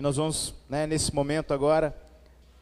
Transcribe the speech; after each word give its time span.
E 0.00 0.02
nós 0.02 0.16
vamos, 0.16 0.54
né, 0.66 0.86
nesse 0.86 1.14
momento 1.14 1.52
agora, 1.52 1.94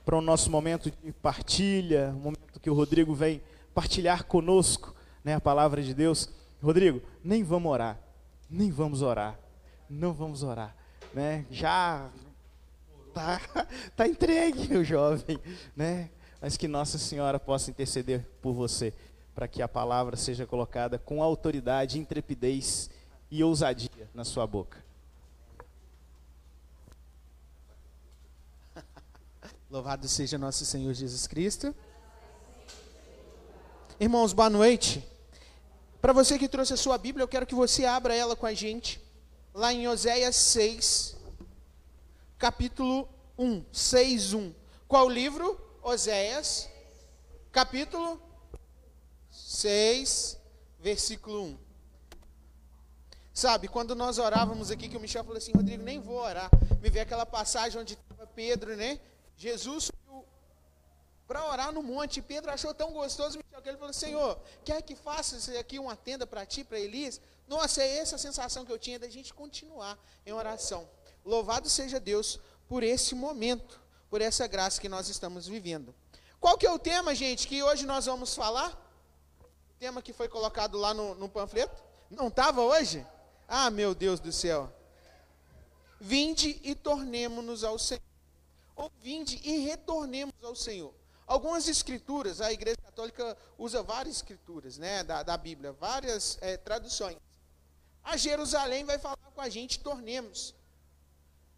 para 0.04 0.16
o 0.16 0.20
nosso 0.20 0.50
momento 0.50 0.90
de 0.90 1.12
partilha, 1.12 2.12
um 2.16 2.18
momento 2.18 2.58
que 2.60 2.68
o 2.68 2.74
Rodrigo 2.74 3.14
vem 3.14 3.40
partilhar 3.72 4.24
conosco 4.24 4.92
né, 5.22 5.36
a 5.36 5.40
palavra 5.40 5.80
de 5.80 5.94
Deus. 5.94 6.28
Rodrigo, 6.60 7.00
nem 7.22 7.44
vamos 7.44 7.70
orar, 7.70 7.96
nem 8.50 8.72
vamos 8.72 9.02
orar, 9.02 9.38
não 9.88 10.12
vamos 10.12 10.42
orar. 10.42 10.74
Né? 11.14 11.46
Já 11.48 12.10
tá, 13.14 13.40
tá 13.94 14.08
entregue 14.08 14.76
o 14.76 14.82
jovem, 14.82 15.38
né? 15.76 16.10
mas 16.40 16.56
que 16.56 16.66
Nossa 16.66 16.98
Senhora 16.98 17.38
possa 17.38 17.70
interceder 17.70 18.26
por 18.42 18.52
você, 18.52 18.92
para 19.32 19.46
que 19.46 19.62
a 19.62 19.68
palavra 19.68 20.16
seja 20.16 20.44
colocada 20.44 20.98
com 20.98 21.22
autoridade, 21.22 22.00
intrepidez 22.00 22.90
e 23.30 23.44
ousadia 23.44 24.10
na 24.12 24.24
sua 24.24 24.44
boca. 24.44 24.87
Louvado 29.70 30.08
seja 30.08 30.38
nosso 30.38 30.64
Senhor 30.64 30.94
Jesus 30.94 31.26
Cristo. 31.26 31.76
Irmãos, 34.00 34.32
boa 34.32 34.48
noite. 34.48 35.06
Para 36.00 36.14
você 36.14 36.38
que 36.38 36.48
trouxe 36.48 36.72
a 36.72 36.76
sua 36.76 36.96
Bíblia, 36.96 37.22
eu 37.22 37.28
quero 37.28 37.46
que 37.46 37.54
você 37.54 37.84
abra 37.84 38.14
ela 38.14 38.34
com 38.34 38.46
a 38.46 38.54
gente, 38.54 38.98
lá 39.52 39.70
em 39.70 39.86
Oséias 39.86 40.36
6, 40.36 41.16
capítulo 42.38 43.06
1, 43.36 43.62
6, 43.70 44.32
1. 44.32 44.54
Qual 44.86 45.06
livro? 45.06 45.60
Oséias, 45.82 46.66
capítulo 47.52 48.18
6, 49.30 50.38
versículo 50.80 51.42
1. 51.42 51.58
Sabe, 53.34 53.68
quando 53.68 53.94
nós 53.94 54.16
orávamos 54.16 54.70
aqui, 54.70 54.88
que 54.88 54.96
o 54.96 55.00
Michel 55.00 55.24
falou 55.24 55.36
assim, 55.36 55.52
Rodrigo, 55.52 55.82
nem 55.82 56.00
vou 56.00 56.16
orar. 56.16 56.50
Me 56.80 56.88
veio 56.88 57.02
aquela 57.02 57.26
passagem 57.26 57.78
onde 57.78 57.92
estava 57.92 58.26
Pedro, 58.28 58.74
né? 58.74 58.98
Jesus 59.38 59.84
subiu 59.84 60.26
para 61.28 61.46
orar 61.46 61.72
no 61.72 61.80
monte. 61.80 62.20
Pedro 62.20 62.50
achou 62.50 62.74
tão 62.74 62.92
gostoso, 62.92 63.38
Michel, 63.38 63.62
que 63.62 63.68
ele 63.68 63.78
falou: 63.78 63.92
Senhor, 63.92 64.40
quer 64.64 64.82
que 64.82 64.96
faça 64.96 65.36
aqui 65.58 65.78
uma 65.78 65.94
tenda 65.94 66.26
para 66.26 66.44
ti, 66.44 66.64
para 66.64 66.80
Elias? 66.80 67.20
Nossa, 67.46 67.80
é 67.80 67.98
essa 67.98 68.16
a 68.16 68.18
sensação 68.18 68.64
que 68.66 68.72
eu 68.72 68.78
tinha 68.78 68.98
da 68.98 69.08
gente 69.08 69.32
continuar 69.32 69.96
em 70.26 70.32
oração. 70.32 70.88
Louvado 71.24 71.70
seja 71.70 72.00
Deus 72.00 72.40
por 72.68 72.82
esse 72.82 73.14
momento, 73.14 73.80
por 74.10 74.20
essa 74.20 74.46
graça 74.48 74.80
que 74.80 74.88
nós 74.88 75.08
estamos 75.08 75.46
vivendo. 75.46 75.94
Qual 76.40 76.58
que 76.58 76.66
é 76.66 76.72
o 76.72 76.78
tema, 76.78 77.14
gente, 77.14 77.46
que 77.46 77.62
hoje 77.62 77.86
nós 77.86 78.06
vamos 78.06 78.34
falar? 78.34 78.70
O 79.40 79.78
tema 79.78 80.02
que 80.02 80.12
foi 80.12 80.28
colocado 80.28 80.76
lá 80.76 80.92
no, 80.92 81.14
no 81.14 81.28
panfleto? 81.28 81.80
Não 82.10 82.26
estava 82.26 82.60
hoje? 82.60 83.06
Ah, 83.46 83.70
meu 83.70 83.94
Deus 83.94 84.18
do 84.18 84.32
céu. 84.32 84.72
Vinde 86.00 86.60
e 86.64 86.74
tornemo-nos 86.74 87.62
ao 87.62 87.78
Senhor 87.78 88.07
ou 88.78 88.90
vinde 89.02 89.40
e 89.42 89.58
retornemos 89.58 90.32
ao 90.42 90.54
Senhor. 90.54 90.94
Algumas 91.26 91.68
escrituras, 91.68 92.40
a 92.40 92.50
Igreja 92.52 92.78
Católica 92.82 93.36
usa 93.58 93.82
várias 93.82 94.16
escrituras 94.16 94.78
né, 94.78 95.02
da, 95.02 95.22
da 95.22 95.36
Bíblia, 95.36 95.72
várias 95.72 96.38
é, 96.40 96.56
traduções. 96.56 97.18
A 98.02 98.16
Jerusalém 98.16 98.84
vai 98.84 98.98
falar 98.98 99.16
com 99.34 99.40
a 99.40 99.48
gente, 99.48 99.80
tornemos. 99.80 100.54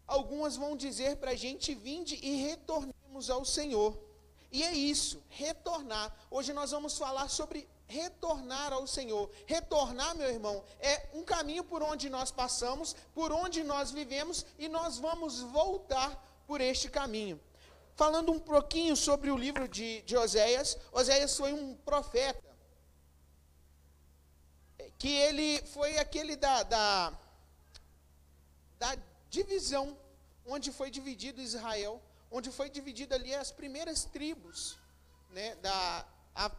Algumas 0.05 0.57
vão 0.57 0.75
dizer 0.75 1.17
para 1.17 1.31
a 1.31 1.35
gente, 1.35 1.73
vinde 1.75 2.19
e 2.21 2.35
retornemos 2.37 3.29
ao 3.29 3.45
Senhor. 3.45 3.97
E 4.51 4.63
é 4.63 4.73
isso, 4.73 5.23
retornar. 5.29 6.13
Hoje 6.29 6.51
nós 6.51 6.71
vamos 6.71 6.97
falar 6.97 7.29
sobre 7.29 7.69
retornar 7.87 8.73
ao 8.73 8.85
Senhor. 8.87 9.29
Retornar, 9.45 10.15
meu 10.17 10.27
irmão, 10.27 10.63
é 10.79 11.07
um 11.13 11.23
caminho 11.23 11.63
por 11.63 11.81
onde 11.81 12.09
nós 12.09 12.31
passamos, 12.31 12.93
por 13.13 13.31
onde 13.31 13.63
nós 13.63 13.91
vivemos 13.91 14.45
e 14.57 14.67
nós 14.67 14.97
vamos 14.97 15.39
voltar 15.39 16.30
por 16.51 16.59
este 16.59 16.89
caminho. 16.89 17.39
Falando 17.95 18.29
um 18.29 18.39
pouquinho 18.39 18.93
sobre 18.93 19.31
o 19.31 19.37
livro 19.37 19.69
de, 19.69 20.01
de 20.01 20.17
Oséias, 20.17 20.77
Oséias 20.91 21.37
foi 21.37 21.53
um 21.53 21.75
profeta, 21.75 22.43
que 24.99 25.07
ele 25.07 25.65
foi 25.67 25.97
aquele 25.97 26.35
da, 26.35 26.63
da, 26.63 27.13
da 28.77 28.97
divisão, 29.29 29.97
onde 30.45 30.73
foi 30.73 30.91
dividido 30.91 31.39
Israel, 31.39 32.01
onde 32.29 32.51
foi 32.51 32.69
dividido 32.69 33.15
ali 33.15 33.33
as 33.33 33.49
primeiras 33.49 34.03
tribos, 34.03 34.77
né, 35.29 35.55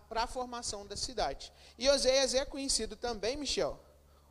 para 0.09 0.23
a 0.23 0.27
formação 0.27 0.87
da 0.87 0.97
cidade. 0.97 1.53
E 1.77 1.87
Oséias 1.91 2.33
é 2.33 2.47
conhecido 2.47 2.97
também, 2.97 3.37
Michel, 3.37 3.79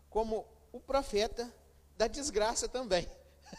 como 0.09 0.43
o 0.71 0.79
profeta 0.79 1.53
da 1.99 2.07
desgraça 2.07 2.67
também. 2.67 3.07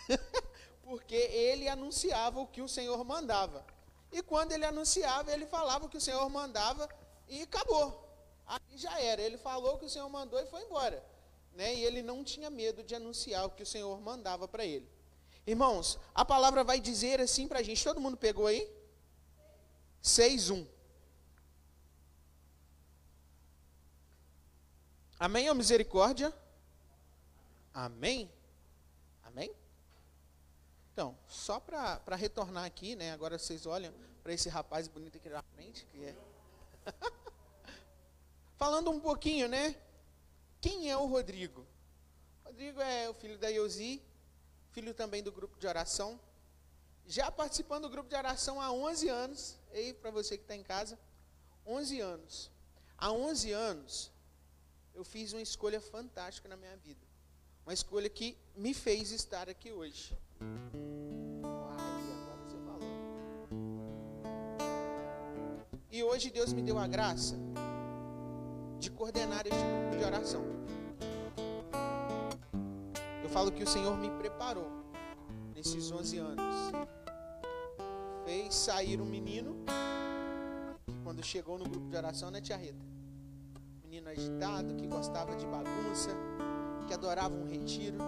porque 0.92 1.14
ele 1.14 1.66
anunciava 1.70 2.38
o 2.38 2.46
que 2.46 2.60
o 2.60 2.68
Senhor 2.68 3.02
mandava. 3.02 3.64
E 4.12 4.22
quando 4.22 4.52
ele 4.52 4.66
anunciava, 4.66 5.32
ele 5.32 5.46
falava 5.46 5.86
o 5.86 5.88
que 5.88 5.96
o 5.96 6.00
Senhor 6.02 6.28
mandava 6.28 6.86
e 7.26 7.40
acabou. 7.40 8.06
Aí 8.46 8.76
já 8.76 9.00
era. 9.00 9.22
Ele 9.22 9.38
falou 9.38 9.76
o 9.76 9.78
que 9.78 9.86
o 9.86 9.88
Senhor 9.88 10.06
mandou 10.10 10.38
e 10.38 10.44
foi 10.44 10.60
embora. 10.64 11.02
Né? 11.54 11.74
E 11.76 11.82
ele 11.82 12.02
não 12.02 12.22
tinha 12.22 12.50
medo 12.50 12.82
de 12.82 12.94
anunciar 12.94 13.46
o 13.46 13.50
que 13.52 13.62
o 13.62 13.66
Senhor 13.66 13.98
mandava 14.02 14.46
para 14.46 14.66
ele. 14.66 14.86
Irmãos, 15.46 15.98
a 16.14 16.26
palavra 16.26 16.62
vai 16.62 16.78
dizer 16.78 17.22
assim 17.22 17.48
para 17.48 17.60
a 17.60 17.62
gente. 17.62 17.82
Todo 17.82 17.98
mundo 17.98 18.18
pegou 18.18 18.46
aí? 18.46 18.70
6.1. 20.04 20.68
Amém 25.18 25.48
ou 25.48 25.54
misericórdia? 25.54 26.30
Amém? 27.72 28.30
Amém? 29.24 29.61
Então, 30.92 31.16
só 31.26 31.58
para 31.58 32.16
retornar 32.16 32.64
aqui, 32.64 32.94
né? 32.94 33.12
Agora 33.12 33.38
vocês 33.38 33.64
olham 33.64 33.92
para 34.22 34.34
esse 34.34 34.48
rapaz 34.48 34.86
bonito 34.88 35.16
aqui 35.16 35.28
na 35.28 35.42
frente, 35.42 35.86
que 35.86 36.04
é. 36.04 36.14
Falando 38.58 38.90
um 38.90 39.00
pouquinho, 39.00 39.48
né? 39.48 39.74
Quem 40.60 40.90
é 40.90 40.96
o 40.96 41.06
Rodrigo? 41.06 41.66
Rodrigo 42.44 42.80
é 42.80 43.08
o 43.08 43.14
filho 43.14 43.38
da 43.38 43.48
Yosi, 43.48 44.02
filho 44.70 44.92
também 44.92 45.22
do 45.22 45.32
grupo 45.32 45.58
de 45.58 45.66
oração. 45.66 46.20
Já 47.06 47.30
participando 47.30 47.84
do 47.84 47.90
grupo 47.90 48.10
de 48.10 48.14
oração 48.14 48.60
há 48.60 48.70
11 48.70 49.08
anos. 49.08 49.58
Ei, 49.72 49.94
para 49.94 50.10
você 50.10 50.36
que 50.36 50.44
está 50.44 50.54
em 50.54 50.62
casa, 50.62 50.98
11 51.66 52.00
anos. 52.00 52.50
Há 52.98 53.10
11 53.10 53.50
anos, 53.50 54.12
eu 54.94 55.04
fiz 55.04 55.32
uma 55.32 55.42
escolha 55.42 55.80
fantástica 55.80 56.48
na 56.48 56.56
minha 56.56 56.76
vida. 56.76 57.00
Uma 57.64 57.72
escolha 57.72 58.08
que 58.10 58.36
me 58.54 58.74
fez 58.74 59.10
estar 59.10 59.48
aqui 59.48 59.72
hoje. 59.72 60.16
E 65.92 66.02
hoje 66.02 66.30
Deus 66.30 66.54
me 66.54 66.62
deu 66.62 66.78
a 66.78 66.86
graça 66.86 67.36
de 68.78 68.90
coordenar 68.90 69.46
este 69.46 69.62
grupo 69.62 69.98
de 69.98 70.04
oração. 70.04 70.42
Eu 73.22 73.28
falo 73.28 73.52
que 73.52 73.62
o 73.62 73.66
Senhor 73.66 73.96
me 73.98 74.10
preparou 74.12 74.70
nesses 75.54 75.92
11 75.92 76.16
anos. 76.18 76.54
Fez 78.24 78.54
sair 78.54 79.02
um 79.02 79.04
menino 79.04 79.54
que 80.86 80.94
quando 81.04 81.22
chegou 81.22 81.58
no 81.58 81.68
grupo 81.68 81.88
de 81.90 81.96
oração, 81.96 82.30
né, 82.30 82.40
tia 82.40 82.56
Rita? 82.56 82.84
Menino 83.84 84.08
agitado, 84.08 84.74
que 84.74 84.86
gostava 84.86 85.36
de 85.36 85.46
bagunça, 85.46 86.10
que 86.86 86.94
adorava 86.94 87.34
um 87.34 87.46
retiro 87.46 87.98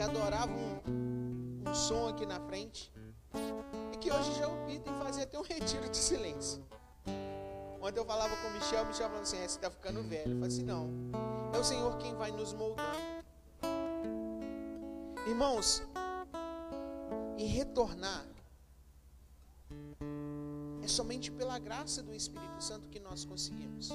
que 0.00 0.04
adoravam 0.04 0.56
um, 0.88 1.62
um 1.68 1.74
som 1.74 2.08
aqui 2.08 2.24
na 2.24 2.40
frente 2.40 2.90
e 3.92 3.98
que 3.98 4.10
hoje 4.10 4.32
já 4.38 4.48
optam 4.48 4.74
em 4.74 4.98
fazer 4.98 5.24
até 5.24 5.38
um 5.38 5.42
retiro 5.44 5.86
de 5.90 5.96
silêncio. 5.98 6.64
Ontem 7.82 8.00
eu 8.00 8.06
falava 8.06 8.34
com 8.34 8.48
o 8.48 8.50
Michel, 8.52 8.84
o 8.84 8.86
Michel 8.86 9.08
falando 9.08 9.24
assim, 9.24 9.36
é, 9.36 9.40
você 9.46 9.58
está 9.58 9.70
ficando 9.70 10.02
velho. 10.02 10.30
Eu 10.30 10.36
falei 10.36 10.48
assim, 10.48 10.62
não, 10.62 10.88
é 11.52 11.58
o 11.58 11.62
Senhor 11.62 11.98
quem 11.98 12.14
vai 12.14 12.30
nos 12.30 12.54
moldando. 12.54 12.88
Irmãos, 15.26 15.82
e 17.36 17.44
retornar 17.44 18.26
é 20.82 20.88
somente 20.88 21.30
pela 21.30 21.58
graça 21.58 22.02
do 22.02 22.14
Espírito 22.14 22.64
Santo 22.64 22.88
que 22.88 23.00
nós 23.00 23.26
conseguimos. 23.26 23.90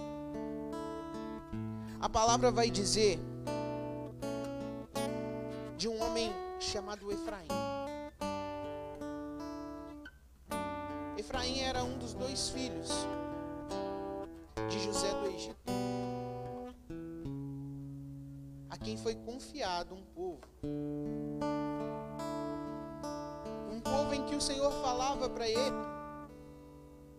A 2.00 2.08
palavra 2.08 2.52
vai 2.52 2.70
dizer 2.70 3.20
de 5.86 5.90
um 5.90 6.02
homem 6.02 6.34
chamado 6.60 7.12
Efraim. 7.12 7.48
Efraim 11.16 11.60
era 11.60 11.84
um 11.84 11.96
dos 12.00 12.16
dois 12.16 12.50
filhos 12.50 12.90
de 14.68 14.80
José 14.80 15.12
do 15.12 15.28
Egito, 15.28 15.56
a 18.68 18.78
quem 18.80 18.98
foi 18.98 19.14
confiado 19.14 19.94
um 19.94 20.04
povo. 20.06 20.42
Um 23.72 23.80
povo 23.80 24.16
em 24.16 24.26
que 24.26 24.34
o 24.34 24.42
Senhor 24.42 24.72
falava 24.82 25.30
para 25.30 25.48
ele 25.48 25.86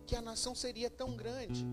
que 0.05 0.13
a 0.13 0.21
nação 0.21 0.53
seria 0.53 0.89
tão 0.89 1.15
grande, 1.15 1.65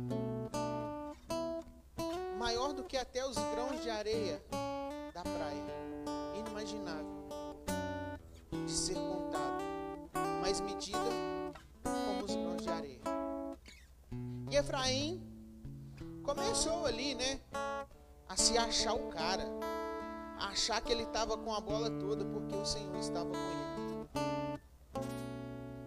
maior 2.38 2.72
do 2.72 2.84
que 2.84 2.96
até 2.96 3.26
os 3.26 3.34
grãos 3.34 3.82
de 3.82 3.90
areia 3.90 4.40
da 5.12 5.22
praia 5.22 5.83
inimaginável. 6.64 7.14
de 8.50 8.72
ser 8.72 8.94
contado, 8.94 9.62
mas 10.40 10.60
medida 10.60 10.98
como 11.82 12.24
os 12.24 12.34
grãos 12.34 12.62
de 12.62 12.68
areia. 12.70 13.00
E 14.50 14.56
Efraim 14.56 15.22
começou 16.22 16.86
ali, 16.86 17.14
né, 17.14 17.40
a 18.28 18.36
se 18.36 18.56
achar 18.56 18.94
o 18.94 19.08
cara, 19.10 19.44
a 20.38 20.46
achar 20.48 20.80
que 20.80 20.92
ele 20.92 21.02
estava 21.02 21.36
com 21.36 21.52
a 21.52 21.60
bola 21.60 21.90
toda 21.90 22.24
porque 22.24 22.54
o 22.54 22.64
Senhor 22.64 22.96
estava 22.96 23.30
com 23.30 23.36
ele. 23.36 24.08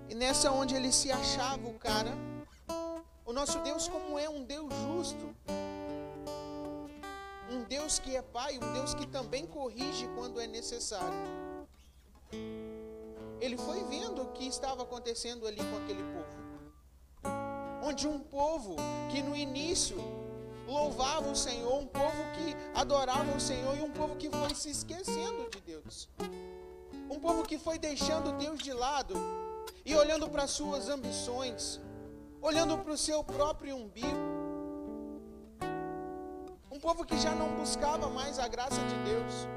E 0.10 0.16
nessa 0.16 0.52
onde 0.52 0.76
ele 0.76 0.92
se 0.92 1.12
achava 1.12 1.68
o 1.68 1.80
cara, 1.80 2.12
o 3.26 3.34
nosso 3.34 3.60
Deus 3.60 3.88
como 3.88 4.20
é 4.20 4.30
um 4.30 4.44
Deus 4.44 4.72
justo, 4.86 5.36
um 7.50 7.64
Deus 7.64 8.00
que 8.00 8.16
é 8.16 8.22
pai, 8.22 8.58
um 8.58 8.74
Deus 8.74 8.94
que 8.94 9.06
também 9.08 9.46
corrige 9.46 10.08
quando 10.16 10.40
é 10.40 10.48
necessário. 10.48 11.14
Ele 13.40 13.58
foi 13.58 13.84
vendo 13.86 14.22
o 14.22 14.32
que 14.34 14.46
estava 14.48 14.84
acontecendo 14.84 15.48
ali 15.48 15.58
com 15.58 15.78
aquele 15.78 16.04
povo. 16.04 16.38
Onde 17.84 18.08
um 18.08 18.20
povo 18.20 18.76
que 19.12 19.22
no 19.22 19.36
início 19.36 19.98
louvava 20.68 21.30
o 21.30 21.36
Senhor, 21.36 21.74
um 21.80 21.88
povo 21.88 22.24
que 22.36 22.56
adorava 22.78 23.32
o 23.36 23.40
Senhor 23.40 23.78
e 23.78 23.82
um 23.82 23.92
povo 23.92 24.16
que 24.16 24.30
foi 24.30 24.54
se 24.54 24.70
esquecendo 24.70 25.50
de 25.50 25.62
Deus. 25.62 26.10
Um 27.10 27.20
povo 27.20 27.44
que 27.44 27.58
foi 27.58 27.80
deixando 27.80 28.38
Deus 28.38 28.60
de 28.60 28.74
lado 28.74 29.16
e 29.86 29.96
olhando 29.96 30.30
para 30.30 30.48
suas 30.48 30.90
ambições, 30.90 31.80
olhando 32.42 32.78
para 32.80 32.92
o 32.92 32.98
seu 32.98 33.24
próprio 33.24 33.78
umbigo. 33.78 34.37
Um 36.78 36.80
povo 36.80 37.04
que 37.04 37.18
já 37.18 37.34
não 37.34 37.56
buscava 37.56 38.08
mais 38.08 38.38
a 38.38 38.48
graça 38.48 38.80
de 38.80 38.96
Deus. 39.04 39.48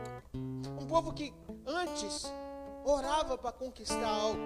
Um 0.80 0.86
povo 0.86 1.12
que 1.12 1.34
antes 1.66 2.32
orava 2.82 3.36
para 3.36 3.52
conquistar 3.52 4.08
algo, 4.08 4.40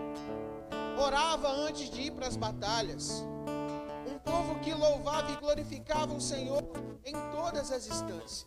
orava 0.99 1.47
antes 1.51 1.89
de 1.89 2.01
ir 2.01 2.11
para 2.11 2.27
as 2.27 2.37
batalhas. 2.37 3.25
Um 4.13 4.19
povo 4.19 4.59
que 4.59 4.75
louvava 4.75 5.31
e 5.31 5.37
glorificava 5.37 6.13
o 6.13 6.21
Senhor 6.21 6.65
em 7.05 7.15
todas 7.31 7.71
as 7.71 7.87
instâncias. 7.87 8.45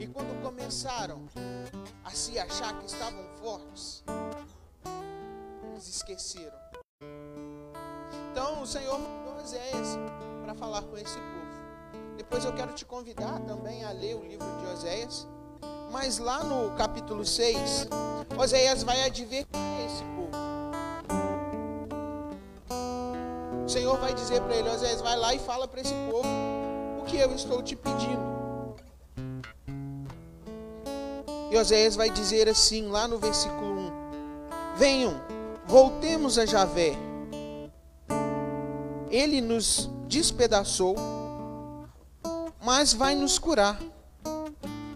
E 0.00 0.08
quando 0.08 0.42
começaram 0.42 1.28
a 2.04 2.10
se 2.10 2.40
achar 2.40 2.76
que 2.80 2.86
estavam 2.86 3.24
fortes, 3.40 4.02
eles 5.70 5.86
esqueceram. 5.86 6.58
Então 8.32 8.62
o 8.62 8.66
Senhor 8.66 8.98
mandou 8.98 9.36
Oséias 9.40 9.96
para 10.42 10.56
falar 10.56 10.82
com 10.82 10.98
esse 10.98 11.16
povo. 11.16 11.41
Depois 12.22 12.44
eu 12.44 12.52
quero 12.52 12.72
te 12.72 12.84
convidar 12.84 13.40
também 13.40 13.82
a 13.84 13.90
ler 13.90 14.14
o 14.14 14.22
livro 14.24 14.46
de 14.60 14.72
Oséias. 14.72 15.26
Mas 15.90 16.18
lá 16.18 16.44
no 16.44 16.70
capítulo 16.76 17.24
6, 17.24 17.88
Oséias 18.38 18.84
vai 18.84 19.02
advertir 19.02 19.60
esse 19.84 20.04
povo. 20.04 20.30
O 23.66 23.68
Senhor 23.68 23.98
vai 23.98 24.14
dizer 24.14 24.40
para 24.40 24.54
ele: 24.54 24.68
Oséias, 24.68 25.00
vai 25.00 25.16
lá 25.16 25.34
e 25.34 25.40
fala 25.40 25.66
para 25.66 25.80
esse 25.80 25.92
povo 26.08 26.28
o 27.00 27.04
que 27.06 27.16
eu 27.16 27.34
estou 27.34 27.60
te 27.60 27.74
pedindo. 27.74 28.22
E 31.50 31.58
Oséias 31.58 31.96
vai 31.96 32.08
dizer 32.08 32.48
assim, 32.48 32.86
lá 32.86 33.08
no 33.08 33.18
versículo 33.18 33.80
1: 33.80 33.92
Venham, 34.76 35.20
voltemos 35.66 36.38
a 36.38 36.46
Javé. 36.46 36.92
Ele 39.10 39.40
nos 39.40 39.90
despedaçou 40.06 40.94
mas 42.62 42.92
vai 42.92 43.14
nos 43.14 43.38
curar. 43.38 43.78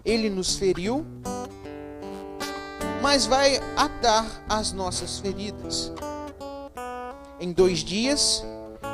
Ele 0.05 0.29
nos 0.29 0.55
feriu, 0.55 1.05
mas 3.01 3.25
vai 3.25 3.57
atar 3.75 4.25
as 4.47 4.71
nossas 4.71 5.19
feridas. 5.19 5.91
Em 7.39 7.51
dois 7.51 7.79
dias, 7.79 8.43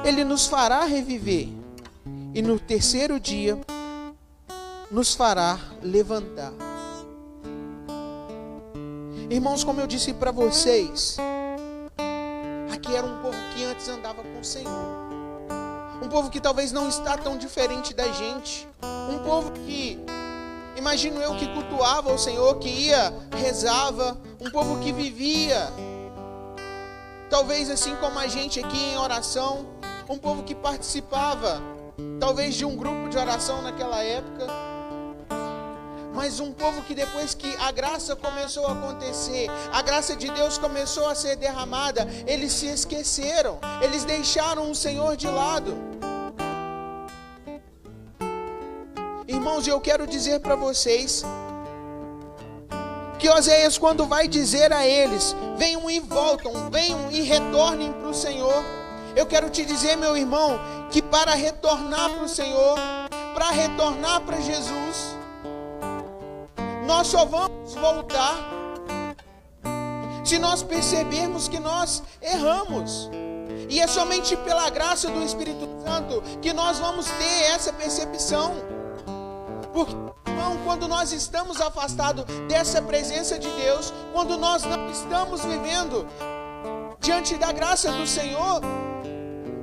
ele 0.04 0.24
nos 0.24 0.48
fará 0.48 0.84
reviver, 0.86 1.48
e 2.34 2.42
no 2.42 2.60
terceiro 2.60 3.20
dia, 3.20 3.60
nos 4.90 5.14
fará 5.14 5.60
levantar. 5.82 6.52
Irmãos, 9.30 9.64
como 9.64 9.80
eu 9.82 9.88
disse 9.88 10.14
para 10.14 10.32
vocês, 10.32 11.18
aqui 12.74 12.96
era 12.96 13.06
um 13.06 13.22
povo 13.22 13.38
que 13.56 13.64
antes 13.64 13.88
andava 13.88 14.24
com 14.24 14.40
o 14.40 14.44
Senhor 14.44 15.03
um 16.04 16.10
povo 16.10 16.30
que 16.30 16.40
talvez 16.40 16.72
não 16.72 16.90
está 16.90 17.18
tão 17.18 17.38
diferente 17.38 17.94
da 17.94 18.12
gente, 18.12 18.68
um 19.10 19.20
povo 19.20 19.52
que 19.52 19.98
imagino 20.76 21.22
eu 21.22 21.36
que 21.36 21.48
cultuava 21.48 22.12
o 22.12 22.18
Senhor, 22.18 22.60
que 22.60 22.68
ia, 22.68 23.14
rezava, 23.38 24.18
um 24.40 24.52
povo 24.52 24.80
que 24.80 24.92
vivia 24.92 25.72
talvez 27.30 27.70
assim 27.70 27.96
como 27.96 28.20
a 28.20 28.28
gente 28.28 28.60
aqui 28.60 28.78
em 28.78 28.98
oração, 28.98 29.66
um 30.08 30.18
povo 30.20 30.44
que 30.44 30.54
participava 30.54 31.62
talvez 32.20 32.54
de 32.54 32.66
um 32.66 32.76
grupo 32.76 33.10
de 33.10 33.18
oração 33.18 33.62
naquela 33.62 34.04
época, 34.04 34.46
mas 36.14 36.40
um 36.40 36.52
povo 36.52 36.82
que 36.84 36.94
depois 36.94 37.34
que 37.34 37.56
a 37.58 37.72
graça 37.72 38.16
começou 38.16 38.68
a 38.68 38.74
acontecer, 38.74 39.48
a 39.72 39.82
graça 39.82 40.16
de 40.16 40.30
Deus 40.30 40.58
começou 40.58 41.10
a 41.10 41.16
ser 41.16 41.36
derramada, 41.36 42.08
eles 42.28 42.54
se 42.54 42.68
esqueceram, 42.68 43.60
eles 43.82 44.06
deixaram 44.06 44.70
o 44.70 44.76
Senhor 44.76 45.18
de 45.18 45.28
lado. 45.28 45.76
Irmãos, 49.28 49.68
eu 49.68 49.82
quero 49.82 50.06
dizer 50.06 50.40
para 50.40 50.56
vocês 50.56 51.24
que 53.18 53.30
Oséias, 53.30 53.78
quando 53.78 54.06
vai 54.06 54.28
dizer 54.28 54.72
a 54.72 54.86
eles: 54.86 55.36
venham 55.58 55.90
e 55.90 56.00
voltam, 56.00 56.70
venham 56.70 57.10
e 57.12 57.22
retornem 57.22 57.92
para 57.94 58.10
o 58.10 58.14
Senhor. 58.14 58.64
Eu 59.16 59.26
quero 59.26 59.50
te 59.50 59.66
dizer, 59.66 59.96
meu 59.96 60.18
irmão, 60.18 60.60
que 60.92 61.02
para 61.02 61.34
retornar 61.34 62.10
para 62.10 62.24
o 62.24 62.30
Senhor, 62.30 62.78
para 63.34 63.50
retornar 63.52 64.22
para 64.22 64.42
Jesus, 64.42 65.13
nós 66.86 67.08
só 67.08 67.26
vamos 67.26 67.74
voltar 67.76 68.36
se 70.24 70.40
nós 70.40 70.64
percebermos 70.64 71.48
que 71.48 71.60
nós 71.60 72.02
erramos. 72.22 73.10
E 73.70 73.80
é 73.80 73.88
somente 73.88 74.36
pela 74.38 74.70
graça 74.70 75.10
do 75.10 75.22
Espírito 75.24 75.68
Santo 75.84 76.22
que 76.42 76.54
nós 76.54 76.80
vamos 76.80 77.06
ter 77.06 77.52
essa 77.54 77.74
percepção. 77.74 78.54
Porque, 79.74 79.94
irmão, 80.28 80.58
quando 80.64 80.88
nós 80.88 81.12
estamos 81.12 81.60
afastados 81.60 82.26
dessa 82.48 82.82
presença 82.82 83.38
de 83.40 83.50
Deus, 83.50 83.94
quando 84.14 84.38
nós 84.38 84.64
não 84.64 84.90
estamos 84.90 85.44
vivendo 85.44 86.08
diante 87.00 87.36
da 87.38 87.52
graça 87.52 87.92
do 87.92 88.06
Senhor, 88.08 88.62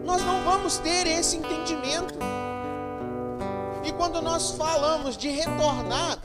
nós 0.04 0.22
não 0.22 0.42
vamos 0.44 0.78
ter 0.78 1.06
esse 1.06 1.36
entendimento. 1.36 2.18
E 3.84 3.92
quando 3.92 4.20
nós 4.20 4.50
falamos 4.52 5.16
de 5.16 5.28
retornar, 5.28 6.18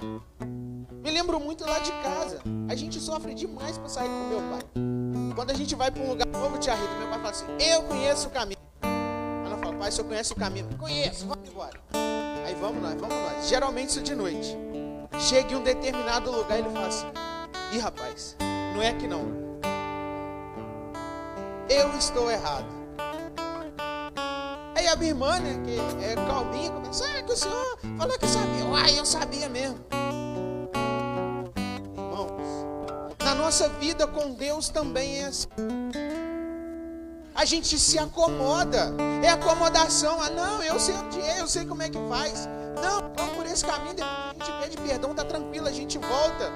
me 1.05 1.11
lembro 1.11 1.39
muito 1.39 1.63
lá 1.63 1.77
de 1.77 1.91
casa. 1.91 2.39
A 2.67 2.73
gente 2.73 2.99
sofre 2.99 3.35
demais 3.35 3.77
para 3.77 3.87
sair 3.87 4.07
com 4.07 4.27
meu 4.27 4.39
pai. 4.39 4.61
Quando 5.35 5.51
a 5.51 5.53
gente 5.53 5.75
vai 5.75 5.91
para 5.91 6.01
um 6.01 6.09
lugar 6.09 6.25
novo, 6.25 6.57
tia 6.57 6.73
Rita, 6.73 6.95
meu 6.97 7.07
pai 7.07 7.19
fala 7.19 7.29
assim: 7.29 7.45
Eu 7.59 7.83
conheço 7.83 8.27
o 8.27 8.31
caminho. 8.31 8.59
Ela 9.45 9.55
fala: 9.59 9.73
Pai, 9.75 9.89
o 9.89 9.91
senhor 9.91 10.07
conhece 10.07 10.33
o 10.33 10.35
caminho? 10.35 10.67
Conheço, 10.79 11.27
vamos 11.27 11.47
embora. 11.47 11.79
Aí 12.43 12.55
vamos 12.55 12.81
nós, 12.81 12.95
vamos 12.99 13.15
nós. 13.15 13.47
Geralmente 13.47 13.89
isso 13.89 14.01
de 14.01 14.15
noite. 14.15 14.57
Chega 15.19 15.53
em 15.53 15.55
um 15.57 15.63
determinado 15.63 16.31
lugar 16.31 16.57
e 16.57 16.61
ele 16.61 16.69
fala 16.71 16.87
assim: 16.87 17.05
Ih, 17.73 17.77
rapaz, 17.77 18.35
não 18.73 18.81
é 18.81 18.89
aqui 18.89 19.07
não. 19.07 19.25
Eu 21.69 21.95
estou 21.99 22.31
errado. 22.31 22.65
Aí 24.75 24.87
a 24.87 24.95
minha 24.95 25.11
irmã, 25.11 25.39
né, 25.39 25.61
que 25.63 26.03
é 26.03 26.15
calminha, 26.15 26.71
começa: 26.71 27.05
Ah, 27.05 27.21
que 27.21 27.31
o 27.31 27.37
senhor 27.37 27.77
falou 27.95 28.17
que 28.17 28.27
sabia. 28.27 28.65
Ah, 28.75 28.91
eu 28.91 29.05
sabia 29.05 29.47
mesmo. 29.47 29.77
Nossa 33.45 33.69
vida 33.69 34.07
com 34.07 34.31
Deus 34.31 34.69
também 34.69 35.21
é 35.21 35.25
assim. 35.25 35.47
A 37.35 37.45
gente 37.45 37.77
se 37.77 37.99
acomoda, 37.99 38.91
é 39.23 39.29
acomodação. 39.29 40.19
Ah, 40.19 40.31
não, 40.31 40.63
eu 40.63 40.79
sei 40.79 40.95
onde 40.95 41.21
é, 41.21 41.41
eu 41.41 41.47
sei 41.47 41.63
como 41.63 41.83
é 41.83 41.89
que 41.89 41.99
faz. 42.09 42.49
Não, 42.81 43.13
vamos 43.15 43.35
por 43.35 43.45
esse 43.45 43.63
caminho, 43.63 44.03
a 44.03 44.33
gente 44.33 44.51
pede 44.63 44.77
perdão, 44.77 45.13
tá 45.13 45.23
tranquilo, 45.23 45.67
a 45.67 45.71
gente 45.71 45.99
volta. 45.99 46.51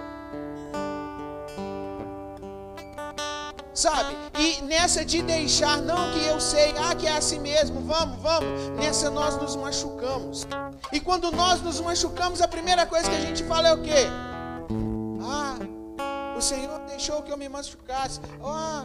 Sabe? 3.72 4.17
E 4.39 4.63
nessa 4.63 5.05
de 5.05 5.22
deixar, 5.22 5.77
não 5.77 6.12
que 6.12 6.25
eu 6.25 6.39
sei, 6.41 6.74
ah, 6.75 6.96
que 6.96 7.05
é 7.05 7.15
assim 7.15 7.39
mesmo, 7.39 7.81
vamos, 7.81 8.19
vamos. 8.19 8.69
Nessa 8.79 9.12
nós 9.12 9.39
nos 9.39 9.55
machucamos. 9.55 10.48
E 10.91 11.00
quando 11.00 11.31
nós 11.31 11.62
nos 11.62 11.79
machucamos, 11.79 12.41
a 12.41 12.48
primeira 12.48 12.88
coisa 12.88 13.08
que 13.08 13.15
a 13.15 13.22
gente 13.22 13.43
fala 13.43 13.67
é 13.67 13.74
o 13.74 13.81
quê? 13.84 14.08
O 16.39 16.41
Senhor 16.41 16.79
deixou 16.88 17.22
que 17.22 17.34
eu 17.34 17.38
me 17.38 17.50
machucasse. 17.50 18.22
Oh. 18.41 18.81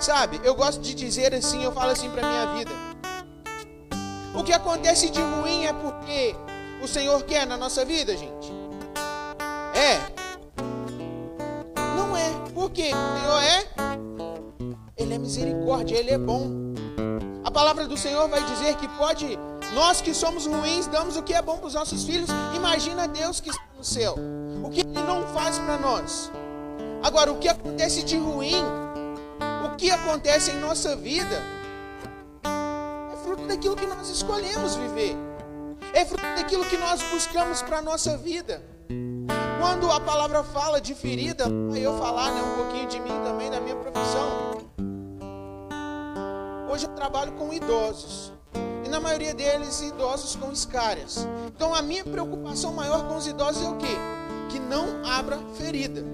Sabe, 0.00 0.40
eu 0.42 0.54
gosto 0.54 0.80
de 0.80 0.94
dizer 0.94 1.34
assim, 1.34 1.62
eu 1.62 1.70
falo 1.72 1.90
assim 1.90 2.08
para 2.08 2.26
minha 2.26 2.46
vida. 2.54 2.70
O 4.34 4.42
que 4.42 4.54
acontece 4.54 5.10
de 5.10 5.20
ruim 5.20 5.66
é 5.66 5.72
porque 5.74 6.34
o 6.82 6.88
Senhor 6.88 7.22
quer 7.24 7.46
na 7.46 7.58
nossa 7.58 7.84
vida, 7.84 8.16
gente. 8.16 8.50
É. 9.74 10.00
Porque 12.54 12.88
o 12.88 13.20
Senhor 13.20 13.42
é 13.42 13.68
Ele 14.96 15.14
é 15.14 15.18
misericórdia, 15.18 15.98
Ele 15.98 16.12
é 16.12 16.18
bom. 16.18 16.48
A 17.44 17.50
palavra 17.50 17.86
do 17.86 17.96
Senhor 17.96 18.26
vai 18.26 18.42
dizer 18.42 18.74
que 18.76 18.88
pode 18.88 19.38
nós 19.74 20.00
que 20.00 20.14
somos 20.14 20.46
ruins 20.46 20.86
damos 20.86 21.18
o 21.18 21.22
que 21.22 21.34
é 21.34 21.42
bom 21.42 21.58
para 21.58 21.66
os 21.66 21.74
nossos 21.74 22.04
filhos. 22.04 22.30
Imagina 22.56 23.06
Deus 23.06 23.38
que 23.38 23.50
está 23.50 23.64
no 23.76 23.84
céu. 23.84 24.16
Não 25.08 25.26
faz 25.28 25.58
para 25.58 25.78
nós? 25.78 26.30
Agora, 27.02 27.32
o 27.32 27.38
que 27.38 27.48
acontece 27.48 28.02
de 28.02 28.18
ruim, 28.18 28.62
o 29.64 29.74
que 29.74 29.90
acontece 29.90 30.50
em 30.50 30.58
nossa 30.58 30.94
vida, 30.94 31.42
é 32.44 33.16
fruto 33.24 33.46
daquilo 33.46 33.74
que 33.74 33.86
nós 33.86 34.10
escolhemos 34.10 34.74
viver. 34.74 35.16
É 35.94 36.04
fruto 36.04 36.26
daquilo 36.36 36.62
que 36.66 36.76
nós 36.76 37.02
buscamos 37.04 37.62
para 37.62 37.78
a 37.78 37.82
nossa 37.82 38.18
vida. 38.18 38.62
Quando 39.58 39.90
a 39.90 39.98
palavra 39.98 40.44
fala 40.44 40.78
de 40.78 40.94
ferida, 40.94 41.46
eu 41.74 41.96
falar 41.96 42.30
né, 42.30 42.42
um 42.42 42.62
pouquinho 42.62 42.88
de 42.88 43.00
mim 43.00 43.18
também, 43.24 43.50
da 43.50 43.60
minha 43.60 43.76
profissão. 43.76 44.60
Hoje 46.70 46.84
eu 46.84 46.90
trabalho 46.90 47.32
com 47.32 47.50
idosos. 47.50 48.30
E 48.84 48.90
na 48.90 49.00
maioria 49.00 49.32
deles, 49.32 49.80
idosos 49.80 50.36
com 50.36 50.52
escárias. 50.52 51.26
Então 51.46 51.74
a 51.74 51.80
minha 51.80 52.04
preocupação 52.04 52.74
maior 52.74 53.08
com 53.08 53.16
os 53.16 53.26
idosos 53.26 53.64
é 53.64 53.70
o 53.70 53.76
quê? 53.76 54.17
Não 54.68 55.04
abra 55.04 55.38
ferida. 55.54 56.04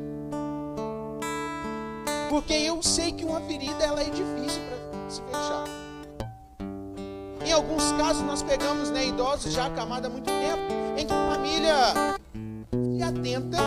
Porque 2.30 2.52
eu 2.52 2.82
sei 2.82 3.12
que 3.12 3.24
uma 3.24 3.40
ferida 3.40 3.84
ela 3.84 4.00
é 4.00 4.04
difícil 4.04 4.62
para 4.68 5.10
se 5.10 5.20
fechar. 5.22 5.64
Em 7.44 7.52
alguns 7.52 7.92
casos 7.92 8.22
nós 8.22 8.42
pegamos 8.42 8.90
né, 8.90 9.06
idosos 9.06 9.52
já 9.52 9.66
acamados 9.66 10.06
há 10.06 10.10
muito 10.10 10.26
tempo, 10.26 10.98
em 10.98 11.06
que 11.06 11.12
a 11.12 11.32
família 11.32 11.74
se 12.96 13.02
atenta 13.02 13.58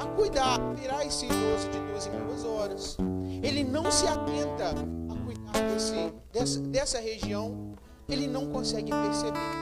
a 0.00 0.06
cuidar, 0.16 0.58
virar 0.74 1.04
esse 1.04 1.26
idoso 1.26 1.68
de 1.70 1.78
duas 1.80 2.06
em 2.06 2.10
duas 2.26 2.44
horas. 2.44 2.96
Ele 3.42 3.64
não 3.64 3.90
se 3.90 4.06
atenta 4.06 4.70
a 4.70 5.24
cuidar 5.24 5.52
desse, 5.72 6.12
dessa, 6.32 6.60
dessa 6.60 7.00
região, 7.00 7.74
ele 8.08 8.28
não 8.28 8.46
consegue 8.46 8.90
perceber. 8.90 9.61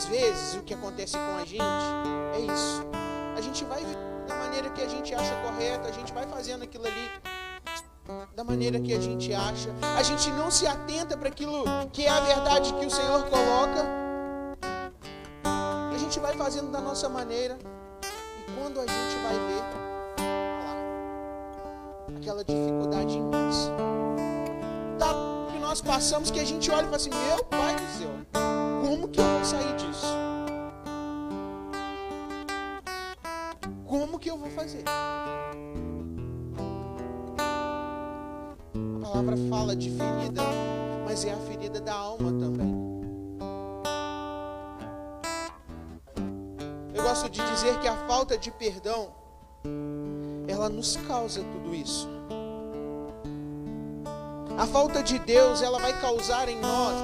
Às 0.00 0.06
vezes 0.06 0.54
o 0.54 0.62
que 0.62 0.72
acontece 0.72 1.12
com 1.12 1.36
a 1.36 1.44
gente 1.44 1.60
é 2.34 2.40
isso. 2.40 2.82
A 3.36 3.40
gente 3.42 3.64
vai 3.64 3.84
da 4.26 4.34
maneira 4.34 4.70
que 4.70 4.80
a 4.80 4.88
gente 4.88 5.14
acha 5.14 5.34
correta, 5.42 5.88
a 5.88 5.92
gente 5.92 6.10
vai 6.14 6.26
fazendo 6.26 6.62
aquilo 6.62 6.86
ali 6.86 7.10
da 8.34 8.42
maneira 8.42 8.80
que 8.80 8.94
a 8.94 9.00
gente 9.00 9.30
acha. 9.34 9.68
A 9.98 10.02
gente 10.02 10.30
não 10.30 10.50
se 10.50 10.66
atenta 10.66 11.18
para 11.18 11.28
aquilo 11.28 11.64
que 11.92 12.06
é 12.06 12.08
a 12.08 12.20
verdade 12.20 12.72
que 12.72 12.86
o 12.86 12.90
Senhor 12.90 13.24
coloca. 13.24 13.84
A 15.44 15.98
gente 15.98 16.18
vai 16.18 16.34
fazendo 16.34 16.70
da 16.70 16.80
nossa 16.80 17.06
maneira. 17.06 17.58
E 18.02 18.52
quando 18.52 18.80
a 18.80 18.86
gente 18.86 19.16
vai 19.22 19.34
ver, 19.34 19.62
lá, 22.08 22.16
aquela 22.16 22.42
dificuldade 22.42 23.18
imensa. 23.18 23.70
Tá 24.98 25.12
que 25.52 25.58
nós 25.58 25.82
passamos 25.82 26.30
que 26.30 26.40
a 26.40 26.44
gente 26.44 26.70
olha 26.70 26.80
e 26.80 26.84
fala 26.84 26.96
assim: 26.96 27.10
Meu 27.10 27.44
Pai 27.44 27.76
do 27.76 27.98
céu, 27.98 28.29
como 29.00 29.08
que 29.08 29.20
eu 29.20 29.24
vou 29.24 29.44
sair 29.44 29.76
disso? 29.76 30.06
Como 33.86 34.18
que 34.18 34.30
eu 34.30 34.36
vou 34.36 34.50
fazer? 34.50 34.84
palavra 39.00 39.36
fala 39.48 39.74
de 39.74 39.90
ferida, 39.90 40.42
mas 41.04 41.24
é 41.24 41.32
a 41.32 41.36
ferida 41.38 41.80
da 41.80 41.94
alma 41.94 42.30
também. 42.32 42.90
Eu 46.94 47.02
gosto 47.02 47.28
de 47.28 47.40
dizer 47.50 47.80
que 47.80 47.88
a 47.88 47.96
falta 48.06 48.38
de 48.38 48.50
perdão, 48.50 49.12
ela 50.46 50.68
nos 50.68 50.96
causa 51.08 51.42
tudo 51.42 51.74
isso. 51.74 52.08
A 54.56 54.66
falta 54.66 55.02
de 55.02 55.18
Deus, 55.18 55.62
ela 55.62 55.78
vai 55.78 55.98
causar 56.00 56.48
em 56.48 56.60
nós 56.60 56.94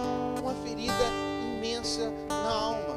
uma 0.41 0.55
ferida 0.62 1.25
imensa 1.87 2.12
na 2.28 2.50
alma. 2.50 2.97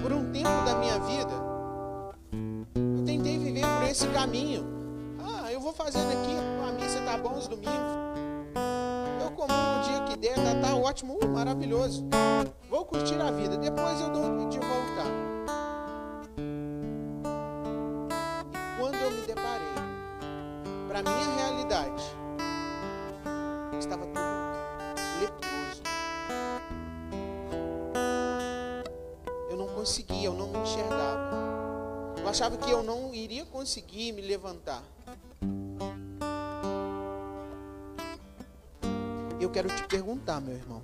Por 0.00 0.12
um 0.12 0.30
tempo 0.30 0.64
da 0.64 0.76
minha 0.76 0.98
vida, 1.00 1.32
esse 3.90 4.06
caminho. 4.08 4.64
Ah, 5.20 5.52
eu 5.52 5.60
vou 5.60 5.72
fazendo 5.72 6.10
aqui, 6.12 6.34
a 6.66 6.72
missa 6.72 7.00
tá 7.02 7.18
bom 7.18 7.36
os 7.36 7.48
domingos. 7.48 7.74
Eu 9.22 9.30
como 9.32 9.52
um 9.52 9.82
dia 9.82 10.00
que 10.04 10.16
der, 10.16 10.34
tá, 10.36 10.68
tá 10.68 10.74
ótimo, 10.74 11.18
uh, 11.22 11.28
maravilhoso. 11.28 12.06
Vou 12.70 12.84
curtir 12.84 13.20
a 13.20 13.30
vida, 13.32 13.56
depois 13.56 14.00
eu 14.00 14.10
dou 14.10 14.48
de 14.48 14.58
voltar. 14.58 15.06
Quando 18.78 18.94
eu 18.94 19.10
me 19.10 19.26
deparei 19.26 19.74
para 20.88 21.02
minha 21.02 21.41
conseguia, 29.82 30.26
eu 30.26 30.34
não 30.34 30.46
me 30.46 30.58
enxergava. 30.58 32.14
Eu 32.16 32.28
achava 32.28 32.56
que 32.56 32.70
eu 32.70 32.84
não 32.84 33.12
iria 33.12 33.44
conseguir 33.44 34.12
me 34.12 34.22
levantar. 34.22 34.80
Eu 39.40 39.50
quero 39.50 39.68
te 39.74 39.82
perguntar, 39.88 40.40
meu 40.40 40.54
irmão. 40.54 40.82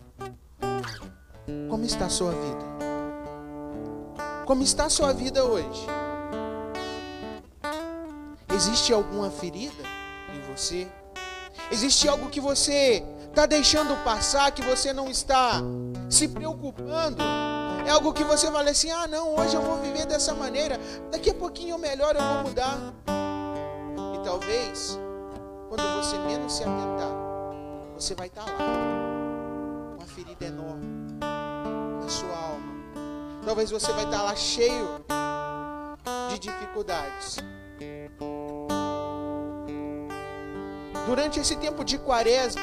Como 1.70 1.84
está 1.84 2.06
a 2.06 2.10
sua 2.10 2.32
vida? 2.32 2.64
Como 4.44 4.64
está 4.64 4.86
a 4.86 4.90
sua 4.90 5.12
vida 5.12 5.44
hoje? 5.44 5.86
Existe 8.52 8.92
alguma 8.92 9.30
ferida 9.30 9.84
em 10.34 10.40
você? 10.52 10.88
Existe 11.70 12.08
algo 12.08 12.28
que 12.30 12.40
você 12.40 13.04
está 13.28 13.46
deixando 13.46 13.94
passar, 14.02 14.50
que 14.50 14.62
você 14.62 14.92
não 14.92 15.08
está 15.08 15.62
se 16.10 16.26
preocupando? 16.26 17.22
É 17.88 17.90
algo 17.90 18.12
que 18.12 18.22
você 18.22 18.50
vai 18.50 18.68
assim: 18.68 18.90
ah, 18.90 19.06
não, 19.06 19.34
hoje 19.34 19.56
eu 19.56 19.62
vou 19.62 19.78
viver 19.78 20.04
dessa 20.04 20.34
maneira, 20.34 20.78
daqui 21.10 21.30
a 21.30 21.34
pouquinho 21.34 21.78
melhor 21.78 22.14
eu 22.14 22.20
vou 22.22 22.42
mudar. 22.42 22.76
E 24.14 24.22
talvez, 24.22 24.98
quando 25.70 25.82
você 25.96 26.18
menos 26.18 26.52
se 26.52 26.64
atentar, 26.64 27.10
você 27.94 28.14
vai 28.14 28.26
estar 28.26 28.44
lá, 28.44 28.58
uma 29.96 30.06
ferida 30.06 30.44
enorme 30.44 31.18
na 31.18 32.08
sua 32.10 32.36
alma. 32.36 32.74
Talvez 33.46 33.70
você 33.70 33.90
vai 33.94 34.04
estar 34.04 34.20
lá 34.20 34.36
cheio 34.36 35.02
de 36.28 36.38
dificuldades. 36.38 37.38
Durante 41.06 41.40
esse 41.40 41.56
tempo 41.56 41.82
de 41.82 41.96
quaresma, 41.96 42.60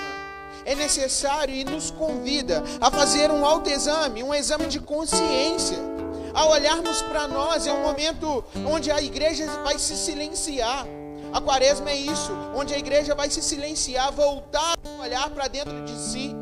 é 0.65 0.73
necessário 0.73 1.53
e 1.53 1.63
nos 1.63 1.91
convida 1.91 2.63
a 2.81 2.89
fazer 2.89 3.29
um 3.31 3.45
autoexame, 3.45 4.23
um 4.23 4.33
exame 4.33 4.65
de 4.65 4.79
consciência. 4.79 5.77
Ao 6.33 6.51
olharmos 6.51 7.01
para 7.03 7.27
nós, 7.27 7.65
é 7.65 7.71
um 7.71 7.83
momento 7.83 8.43
onde 8.67 8.91
a 8.91 9.01
igreja 9.01 9.45
vai 9.63 9.79
se 9.79 9.95
silenciar. 9.95 10.85
A 11.31 11.39
quaresma 11.39 11.89
é 11.89 11.95
isso, 11.95 12.31
onde 12.55 12.73
a 12.73 12.79
igreja 12.79 13.13
vai 13.13 13.29
se 13.29 13.41
silenciar, 13.41 14.11
voltar 14.11 14.75
a 14.83 15.01
olhar 15.01 15.29
para 15.29 15.47
dentro 15.47 15.85
de 15.85 15.93
si. 15.93 16.35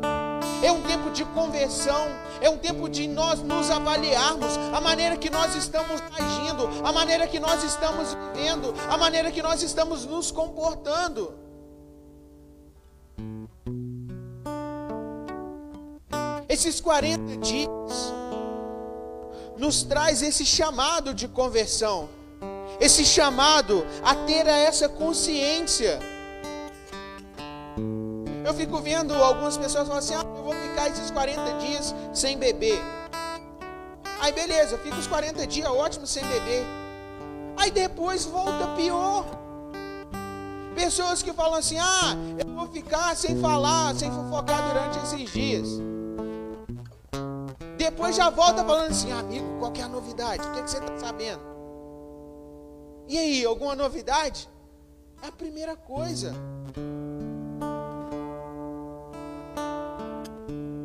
É 0.62 0.72
um 0.72 0.80
tempo 0.82 1.10
de 1.10 1.24
conversão, 1.26 2.06
é 2.40 2.48
um 2.48 2.56
tempo 2.56 2.88
de 2.88 3.06
nós 3.06 3.40
nos 3.40 3.70
avaliarmos, 3.70 4.56
a 4.72 4.80
maneira 4.80 5.16
que 5.16 5.28
nós 5.28 5.54
estamos 5.54 6.00
agindo, 6.12 6.68
a 6.84 6.90
maneira 6.90 7.26
que 7.26 7.38
nós 7.38 7.62
estamos 7.62 8.14
vivendo, 8.14 8.74
a 8.88 8.96
maneira 8.96 9.30
que 9.30 9.42
nós 9.42 9.62
estamos 9.62 10.06
nos 10.06 10.30
comportando. 10.30 11.43
Esses 16.54 16.80
40 16.80 17.38
dias 17.38 18.14
nos 19.56 19.82
traz 19.82 20.22
esse 20.22 20.46
chamado 20.46 21.12
de 21.12 21.26
conversão, 21.26 22.08
esse 22.78 23.04
chamado 23.04 23.84
a 24.04 24.14
ter 24.14 24.46
essa 24.46 24.88
consciência. 24.88 25.98
Eu 28.44 28.54
fico 28.54 28.78
vendo 28.78 29.14
algumas 29.14 29.58
pessoas 29.58 29.88
falando 29.88 29.98
assim: 29.98 30.14
ah, 30.14 30.22
eu 30.24 30.44
vou 30.44 30.54
ficar 30.54 30.88
esses 30.90 31.10
40 31.10 31.54
dias 31.54 31.92
sem 32.12 32.38
beber. 32.38 32.80
Aí 34.20 34.32
beleza, 34.32 34.78
fica 34.78 34.96
os 34.96 35.08
40 35.08 35.44
dias 35.48 35.68
ótimo 35.68 36.06
sem 36.06 36.22
beber. 36.24 36.64
Aí 37.56 37.72
depois 37.72 38.26
volta 38.26 38.68
pior. 38.76 39.26
Pessoas 40.76 41.20
que 41.20 41.32
falam 41.32 41.58
assim: 41.58 41.78
ah, 41.80 42.14
eu 42.38 42.54
vou 42.54 42.68
ficar 42.68 43.16
sem 43.16 43.40
falar, 43.40 43.92
sem 43.96 44.08
fofocar 44.08 44.68
durante 44.68 45.04
esses 45.04 45.32
dias. 45.32 45.93
Depois 47.84 48.16
já 48.16 48.30
volta 48.30 48.64
falando 48.64 48.92
assim, 48.92 49.12
amigo, 49.12 49.58
qual 49.58 49.70
é 49.76 49.82
a 49.82 49.88
novidade? 49.88 50.42
O 50.42 50.52
que, 50.52 50.58
é 50.58 50.62
que 50.62 50.70
você 50.70 50.78
está 50.78 50.98
sabendo? 50.98 51.42
E 53.06 53.18
aí, 53.18 53.44
alguma 53.44 53.76
novidade? 53.76 54.48
É 55.22 55.26
a 55.26 55.32
primeira 55.32 55.76
coisa. 55.76 56.34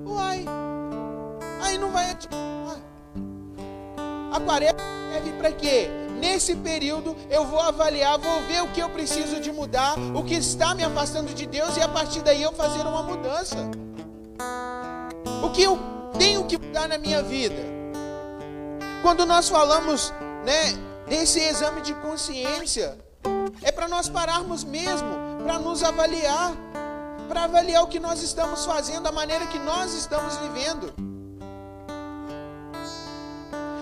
Uai. 0.05 0.43
Aí 1.63 1.77
não 1.77 1.89
vai 1.89 2.09
adiantar. 2.09 2.81
A 4.33 4.39
quaresma 4.41 4.79
serve 5.13 5.31
para 5.37 5.51
quê? 5.53 5.87
Nesse 6.19 6.53
período 6.53 7.15
eu 7.29 7.45
vou 7.45 7.61
avaliar, 7.61 8.19
vou 8.19 8.41
ver 8.41 8.61
o 8.61 8.73
que 8.73 8.81
eu 8.81 8.89
preciso 8.89 9.39
de 9.39 9.53
mudar, 9.53 9.95
o 10.13 10.21
que 10.21 10.33
está 10.33 10.75
me 10.75 10.83
afastando 10.83 11.33
de 11.33 11.45
Deus 11.45 11.77
e 11.77 11.81
a 11.81 11.87
partir 11.87 12.21
daí 12.21 12.41
eu 12.41 12.51
fazer 12.51 12.81
uma 12.81 13.03
mudança. 13.03 13.55
O 15.41 15.49
que 15.51 15.63
eu 15.63 15.98
tenho 16.17 16.45
que 16.45 16.57
mudar 16.57 16.87
na 16.87 16.97
minha 16.97 17.21
vida? 17.21 17.61
Quando 19.01 19.25
nós 19.25 19.49
falamos, 19.49 20.13
né, 20.45 20.73
desse 21.07 21.39
exame 21.39 21.81
de 21.81 21.93
consciência, 21.95 22.97
é 23.61 23.71
para 23.71 23.87
nós 23.87 24.09
pararmos 24.09 24.63
mesmo, 24.63 25.09
para 25.43 25.59
nos 25.59 25.83
avaliar, 25.83 26.53
para 27.27 27.43
avaliar 27.43 27.83
o 27.83 27.87
que 27.87 27.99
nós 27.99 28.21
estamos 28.21 28.65
fazendo, 28.65 29.07
a 29.07 29.11
maneira 29.11 29.45
que 29.47 29.59
nós 29.59 29.93
estamos 29.93 30.35
vivendo. 30.37 30.93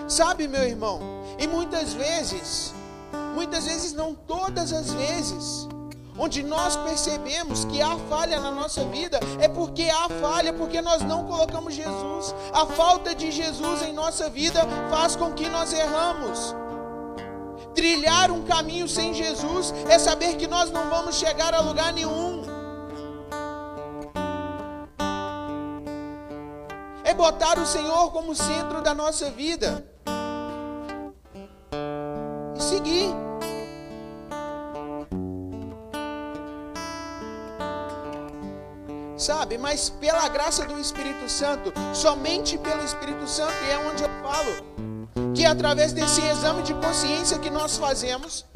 Sabe, 0.06 0.48
meu 0.48 0.64
irmão, 0.64 1.00
e 1.38 1.46
muitas 1.46 1.92
vezes, 1.92 2.74
muitas 3.34 3.64
vezes 3.64 3.92
não 3.92 4.14
todas 4.14 4.72
as 4.72 4.92
vezes, 4.92 5.68
onde 6.18 6.42
nós 6.42 6.76
percebemos 6.76 7.64
que 7.66 7.80
há 7.80 7.96
falha 8.08 8.40
na 8.40 8.50
nossa 8.50 8.84
vida, 8.84 9.20
é 9.40 9.48
porque 9.48 9.88
há 9.88 10.08
falha, 10.20 10.52
porque 10.52 10.82
nós 10.82 11.02
não 11.02 11.24
colocamos 11.24 11.74
Jesus. 11.74 12.34
A 12.52 12.66
falta 12.66 13.14
de 13.14 13.30
Jesus 13.30 13.82
em 13.82 13.92
nossa 13.92 14.28
vida 14.28 14.60
faz 14.90 15.14
com 15.14 15.32
que 15.32 15.48
nós 15.48 15.72
erramos. 15.72 16.54
Trilhar 17.74 18.30
um 18.30 18.42
caminho 18.42 18.88
sem 18.88 19.14
Jesus 19.14 19.72
é 19.88 19.98
saber 19.98 20.36
que 20.36 20.48
nós 20.48 20.70
não 20.70 20.90
vamos 20.90 21.14
chegar 21.14 21.54
a 21.54 21.60
lugar 21.60 21.92
nenhum. 21.92 22.42
É 27.04 27.14
botar 27.14 27.58
o 27.58 27.66
Senhor 27.66 28.10
como 28.10 28.34
centro 28.34 28.82
da 28.82 28.92
nossa 28.92 29.30
vida. 29.30 29.86
E 32.56 32.62
seguir. 32.62 33.27
Sabe, 39.28 39.58
mas 39.58 39.90
pela 39.90 40.26
graça 40.30 40.64
do 40.64 40.80
Espírito 40.80 41.28
Santo, 41.28 41.70
somente 41.92 42.56
pelo 42.56 42.82
Espírito 42.82 43.28
Santo, 43.28 43.52
e 43.66 43.70
é 43.70 43.76
onde 43.76 44.02
eu 44.02 44.08
falo 44.22 45.34
que 45.34 45.44
através 45.44 45.92
desse 45.92 46.22
exame 46.22 46.62
de 46.62 46.72
consciência 46.72 47.38
que 47.38 47.50
nós 47.50 47.76
fazemos, 47.76 48.46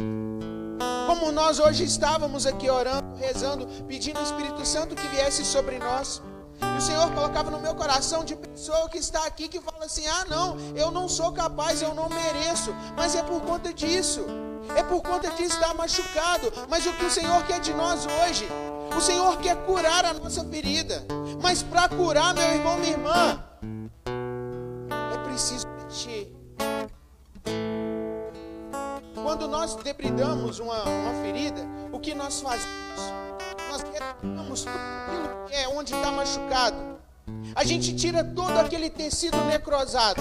como 1.07 1.31
nós 1.31 1.61
hoje 1.61 1.85
estávamos 1.85 2.47
aqui 2.47 2.71
orando, 2.71 3.05
rezando, 3.17 3.67
pedindo 3.87 4.17
ao 4.17 4.25
Espírito 4.25 4.65
Santo 4.65 4.95
que 4.95 5.07
viesse 5.09 5.45
sobre 5.45 5.79
nós. 5.79 6.23
E 6.63 6.79
o 6.79 6.81
Senhor 6.81 7.13
colocava 7.13 7.51
no 7.51 7.61
meu 7.61 7.75
coração 7.75 8.25
de 8.25 8.35
pessoa 8.35 8.89
que 8.89 8.97
está 8.97 9.27
aqui 9.27 9.49
que 9.49 9.61
fala 9.61 9.85
assim: 9.85 10.07
ah, 10.07 10.25
não, 10.31 10.57
eu 10.75 10.91
não 10.91 11.07
sou 11.07 11.33
capaz, 11.33 11.83
eu 11.83 11.93
não 11.93 12.09
mereço, 12.09 12.75
mas 12.97 13.15
é 13.15 13.23
por 13.23 13.43
conta 13.43 13.75
disso, 13.75 14.25
é 14.75 14.83
por 14.83 15.03
conta 15.03 15.29
de 15.33 15.43
estar 15.43 15.75
machucado. 15.75 16.51
Mas 16.67 16.87
o 16.87 16.95
que 16.95 17.05
o 17.05 17.11
Senhor 17.11 17.45
quer 17.45 17.61
de 17.61 17.75
nós 17.75 18.07
hoje? 18.07 18.49
O 18.97 19.01
Senhor 19.01 19.37
quer 19.39 19.57
curar 19.65 20.05
a 20.05 20.15
nossa 20.15 20.45
ferida, 20.45 21.05
mas 21.43 21.63
para 21.63 21.89
curar, 21.89 22.35
meu 22.35 22.45
irmão, 22.45 22.79
minha 22.79 22.93
irmã, 22.93 23.45
é 25.15 25.19
preciso 25.29 25.67
mentir 25.69 26.33
quando 29.23 29.49
nós 29.49 29.75
debridamos 29.77 30.59
uma, 30.59 30.83
uma 30.83 31.23
ferida, 31.23 31.67
o 31.91 31.99
que 31.99 32.15
nós 32.15 32.41
fazemos? 32.41 33.01
Nós 33.71 33.83
retiramos 33.83 34.67
aquilo 34.67 35.47
que 35.47 35.55
é 35.55 35.69
onde 35.69 35.95
está 35.95 36.11
machucado. 36.11 36.77
A 37.55 37.65
gente 37.65 37.95
tira 37.95 38.23
todo 38.23 38.59
aquele 38.59 38.91
tecido 38.91 39.37
necrosado. 39.45 40.21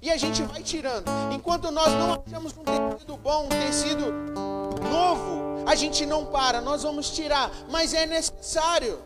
E 0.00 0.10
a 0.10 0.16
gente 0.16 0.42
vai 0.42 0.62
tirando. 0.62 1.04
Enquanto 1.32 1.70
nós 1.70 1.88
não 1.88 2.22
achamos 2.24 2.54
um 2.56 2.62
tecido 2.62 3.16
bom, 3.16 3.44
um 3.44 3.48
tecido 3.48 4.12
novo, 4.90 5.45
a 5.66 5.74
gente 5.74 6.06
não 6.06 6.24
para, 6.26 6.60
nós 6.60 6.82
vamos 6.82 7.10
tirar. 7.10 7.50
Mas 7.68 7.92
é 7.92 8.06
necessário. 8.06 9.02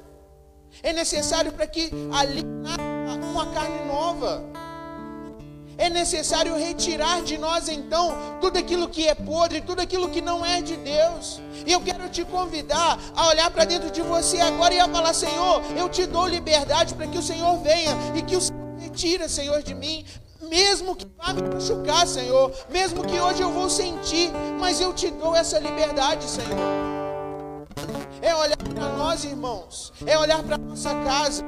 É 0.82 0.92
necessário 0.92 1.52
para 1.52 1.66
que 1.66 1.90
ali 2.12 2.44
nasça 2.44 3.26
uma 3.32 3.46
carne 3.46 3.84
nova 3.86 4.50
é 5.80 5.88
necessário 5.88 6.54
retirar 6.56 7.22
de 7.22 7.38
nós 7.38 7.66
então 7.66 8.14
tudo 8.38 8.58
aquilo 8.58 8.86
que 8.86 9.08
é 9.08 9.14
podre, 9.14 9.62
tudo 9.62 9.80
aquilo 9.80 10.10
que 10.10 10.20
não 10.20 10.44
é 10.44 10.60
de 10.60 10.76
Deus. 10.76 11.40
E 11.66 11.72
eu 11.72 11.80
quero 11.80 12.06
te 12.10 12.22
convidar 12.22 12.98
a 13.16 13.28
olhar 13.28 13.50
para 13.50 13.64
dentro 13.64 13.90
de 13.90 14.02
você 14.02 14.40
agora 14.40 14.74
e 14.74 14.78
a 14.78 14.86
falar: 14.86 15.14
Senhor, 15.14 15.62
eu 15.78 15.88
te 15.88 16.04
dou 16.04 16.26
liberdade 16.26 16.94
para 16.94 17.06
que 17.06 17.16
o 17.16 17.22
Senhor 17.22 17.56
venha 17.62 17.96
e 18.14 18.20
que 18.20 18.36
o 18.36 18.40
Senhor 18.42 18.60
retira, 18.78 19.26
Senhor, 19.26 19.62
de 19.62 19.74
mim 19.74 20.04
mesmo 20.50 20.96
que 20.96 21.06
vá 21.16 21.32
me 21.32 21.42
machucar, 21.42 22.06
Senhor, 22.06 22.52
mesmo 22.68 23.04
que 23.06 23.18
hoje 23.20 23.40
eu 23.40 23.52
vou 23.52 23.70
sentir, 23.70 24.32
mas 24.58 24.80
eu 24.80 24.92
te 24.92 25.08
dou 25.10 25.34
essa 25.34 25.60
liberdade, 25.60 26.24
Senhor. 26.24 26.58
É 28.20 28.34
olhar 28.34 28.56
para 28.56 28.88
nós, 28.96 29.24
irmãos, 29.24 29.92
é 30.04 30.18
olhar 30.18 30.42
para 30.42 30.58
nossa 30.58 30.90
casa, 31.04 31.44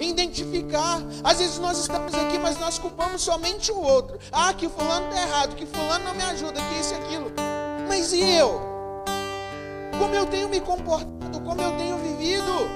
identificar. 0.00 1.00
Às 1.22 1.38
vezes 1.38 1.58
nós 1.58 1.78
estamos 1.78 2.12
aqui, 2.12 2.38
mas 2.38 2.58
nós 2.58 2.78
culpamos 2.78 3.22
somente 3.22 3.70
o 3.70 3.80
outro. 3.80 4.18
Ah, 4.32 4.52
que 4.52 4.68
fulano 4.68 5.08
está 5.08 5.22
errado, 5.22 5.54
que 5.54 5.64
fulano 5.64 6.04
não 6.06 6.14
me 6.14 6.22
ajuda, 6.24 6.60
que 6.60 6.80
isso 6.80 6.92
e 6.92 6.96
aquilo. 6.96 7.32
Mas 7.86 8.12
e 8.12 8.20
eu? 8.20 8.60
Como 9.98 10.14
eu 10.14 10.26
tenho 10.26 10.48
me 10.48 10.60
comportado, 10.60 11.40
como 11.40 11.60
eu 11.60 11.76
tenho 11.76 11.96
vivido? 11.98 12.68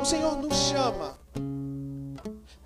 O 0.00 0.04
Senhor 0.04 0.36
nos 0.36 0.54
chama. 0.54 1.23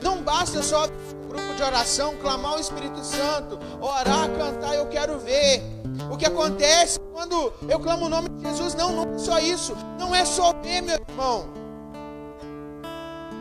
Não 0.09 0.23
basta 0.23 0.63
só 0.63 0.87
grupo 1.29 1.55
de 1.55 1.63
oração, 1.63 2.17
clamar 2.17 2.57
o 2.57 2.59
Espírito 2.59 3.05
Santo, 3.05 3.59
orar, 3.79 4.27
cantar, 4.39 4.75
eu 4.75 4.87
quero 4.87 5.19
ver. 5.19 5.63
O 6.11 6.17
que 6.17 6.25
acontece 6.25 6.99
quando 7.13 7.53
eu 7.69 7.79
clamo 7.79 8.07
o 8.07 8.09
nome 8.09 8.31
de 8.31 8.43
Jesus, 8.49 8.75
não, 8.75 8.91
não 8.91 9.15
é 9.15 9.19
só 9.19 9.39
isso. 9.39 9.77
Não 9.99 10.15
é 10.15 10.25
só 10.25 10.55
ver, 10.63 10.81
meu 10.81 10.99
irmão 11.07 11.59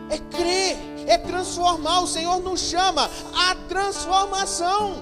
é 0.10 0.18
crer, 0.18 0.78
é 1.08 1.18
transformar. 1.18 2.02
O 2.02 2.08
Senhor 2.08 2.38
nos 2.42 2.60
chama 2.60 3.10
à 3.34 3.56
transformação, 3.70 4.96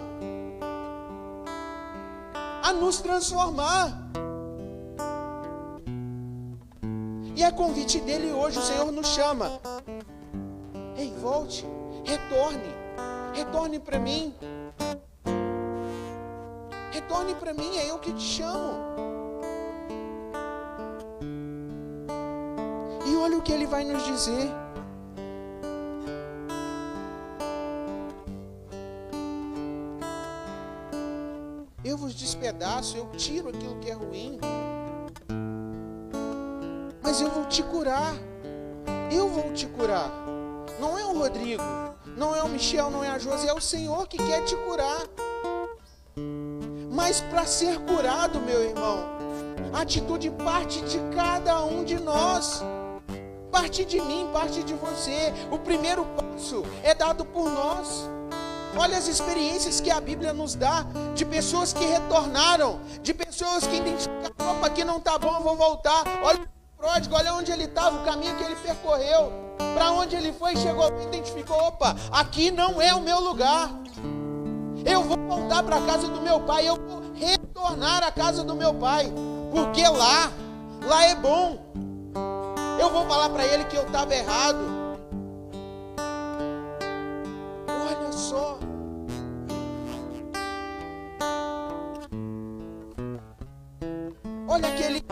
a 2.62 2.74
nos 2.74 3.02
transformar. 3.02 4.04
E 7.36 7.44
a 7.44 7.52
convite 7.52 8.00
dele 8.02 8.32
hoje, 8.32 8.60
o 8.60 8.62
Senhor 8.62 8.92
nos 8.92 9.08
chama. 9.08 9.60
Ei, 10.96 11.14
volte, 11.22 11.66
retorne, 12.04 12.74
retorne 13.34 13.80
para 13.80 14.00
mim. 14.00 14.34
Retorne 16.92 17.36
para 17.36 17.54
mim, 17.54 17.78
é 17.78 17.90
eu 17.90 18.00
que 18.00 18.14
te 18.14 18.24
chamo. 18.24 18.74
E 23.06 23.16
olha 23.18 23.38
o 23.38 23.42
que 23.42 23.52
ele 23.52 23.66
vai 23.66 23.84
nos 23.84 24.04
dizer. 24.06 24.50
eu 31.96 31.98
vos 32.00 32.14
despedaço, 32.14 32.98
eu 32.98 33.08
tiro 33.12 33.48
aquilo 33.48 33.80
que 33.80 33.90
é 33.90 33.94
ruim. 33.94 34.38
Mas 37.02 37.22
eu 37.22 37.32
vou 37.32 37.46
te 37.46 37.64
curar. 37.64 38.14
Eu 39.10 39.30
vou 39.30 39.54
te 39.54 39.66
curar. 39.66 40.12
Não 40.80 40.98
é 40.98 41.06
o 41.06 41.18
Rodrigo, 41.18 41.64
não 42.18 42.36
é 42.36 42.44
o 42.44 42.50
Michel, 42.50 42.90
não 42.90 43.04
é 43.04 43.10
a 43.10 43.18
Josi, 43.18 43.48
é 43.48 43.54
o 43.54 43.62
Senhor 43.62 44.08
que 44.08 44.18
quer 44.18 44.44
te 44.44 44.56
curar. 44.58 45.04
Mas 46.92 47.22
para 47.22 47.46
ser 47.46 47.80
curado, 47.80 48.40
meu 48.40 48.62
irmão, 48.64 49.00
a 49.74 49.82
atitude 49.82 50.30
parte 50.32 50.82
de 50.82 51.00
cada 51.16 51.64
um 51.64 51.84
de 51.84 52.00
nós. 52.00 52.64
Parte 53.52 53.86
de 53.86 54.02
mim, 54.02 54.30
parte 54.34 54.64
de 54.64 54.74
você. 54.74 55.34
O 55.50 55.58
primeiro 55.58 56.06
passo 56.06 56.64
é 56.84 56.94
dado 56.94 57.26
por 57.26 57.50
nós. 57.50 58.10
Olha 58.78 58.98
as 58.98 59.08
experiências 59.08 59.80
que 59.80 59.90
a 59.90 60.02
Bíblia 60.02 60.34
nos 60.34 60.56
dá 60.56 60.86
de 61.14 61.24
pessoas 61.24 61.72
que 61.72 61.86
retornaram, 61.86 62.82
de 63.02 63.14
pessoas 63.14 63.66
que 63.66 63.78
identificaram, 63.78 64.36
opa, 64.40 64.68
aqui 64.68 64.84
não 64.84 64.98
está 64.98 65.18
bom, 65.18 65.40
vou 65.40 65.56
voltar. 65.56 66.04
Olha 66.24 66.55
pródigo, 66.78 67.16
olha 67.16 67.34
onde 67.34 67.52
ele 67.52 67.66
estava, 67.66 68.02
o 68.02 68.06
caminho 68.06 68.36
que 68.36 68.44
ele 68.44 68.56
percorreu, 68.56 69.32
para 69.74 69.92
onde 69.92 70.16
ele 70.16 70.32
foi, 70.34 70.56
chegou, 70.56 70.88
identificou, 71.02 71.58
opa, 71.58 71.96
aqui 72.12 72.52
não 72.52 72.82
é 72.82 72.94
o 72.94 73.02
meu 73.02 73.20
lugar. 73.20 73.70
Eu 74.86 75.04
vou 75.04 75.18
voltar 75.18 75.64
para 75.64 75.78
a 75.78 75.82
casa 75.82 76.08
do 76.08 76.22
meu 76.22 76.40
pai, 76.42 76.68
eu 76.68 76.76
vou 76.76 77.02
retornar 77.14 78.04
à 78.04 78.12
casa 78.12 78.44
do 78.44 78.56
meu 78.56 78.74
pai, 78.74 79.12
porque 79.52 79.88
lá, 79.88 80.32
lá 80.86 81.06
é 81.06 81.16
bom. 81.16 81.64
Eu 82.80 82.90
vou 82.90 83.06
falar 83.08 83.30
para 83.30 83.46
ele 83.46 83.64
que 83.66 83.76
eu 83.76 83.84
estava 83.84 84.14
errado. 84.14 84.86
Olha 94.48 94.70
aquele, 94.70 95.04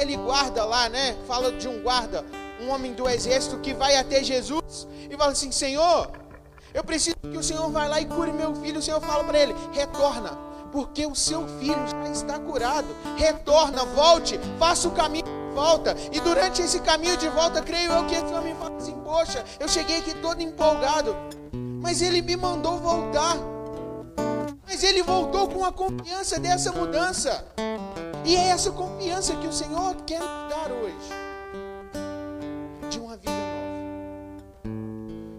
aquele 0.00 0.16
guarda 0.16 0.64
lá, 0.64 0.88
né? 0.88 1.14
Fala 1.26 1.52
de 1.52 1.68
um 1.68 1.82
guarda 1.82 2.24
um 2.60 2.70
homem 2.70 2.92
do 2.94 3.08
exército 3.08 3.58
que 3.58 3.74
vai 3.74 3.96
até 3.96 4.24
Jesus 4.24 4.88
e 5.10 5.16
fala 5.16 5.32
assim: 5.32 5.52
Senhor, 5.52 6.10
eu 6.72 6.82
preciso 6.82 7.16
que 7.16 7.36
o 7.36 7.42
Senhor 7.42 7.70
vá 7.70 7.86
lá 7.86 8.00
e 8.00 8.06
cure 8.06 8.32
meu 8.32 8.54
filho. 8.54 8.78
O 8.78 8.82
Senhor 8.82 9.00
fala 9.00 9.22
para 9.24 9.38
ele: 9.38 9.54
retorna, 9.72 10.30
porque 10.72 11.06
o 11.06 11.14
seu 11.14 11.46
filho 11.58 11.86
já 11.86 12.10
está 12.10 12.38
curado. 12.38 12.88
Retorna, 13.16 13.84
volte, 13.84 14.40
faça 14.58 14.88
o 14.88 14.92
caminho 14.92 15.24
de 15.24 15.54
volta. 15.54 15.94
E 16.10 16.20
durante 16.20 16.62
esse 16.62 16.80
caminho 16.80 17.18
de 17.18 17.28
volta, 17.28 17.60
creio 17.60 17.92
eu 17.92 18.06
que 18.06 18.14
esse 18.14 18.32
homem 18.32 18.54
fala 18.54 18.76
assim: 18.76 18.94
Poxa, 19.04 19.44
eu 19.58 19.68
cheguei 19.68 19.98
aqui 19.98 20.14
todo 20.14 20.40
empolgado, 20.40 21.14
mas 21.82 22.00
ele 22.00 22.22
me 22.22 22.36
mandou 22.36 22.78
voltar. 22.78 23.36
Mas 24.66 24.82
ele 24.82 25.02
voltou 25.02 25.48
com 25.48 25.62
a 25.64 25.72
confiança 25.72 26.38
dessa 26.38 26.72
mudança. 26.72 27.44
E 28.24 28.36
é 28.36 28.48
essa 28.48 28.70
confiança 28.70 29.34
que 29.36 29.46
o 29.46 29.52
Senhor 29.52 29.96
quer 30.06 30.20
dar 30.20 30.70
hoje. 30.70 30.94
De 32.90 32.98
uma 32.98 33.16
vida 33.16 33.32
nova. 33.32 34.66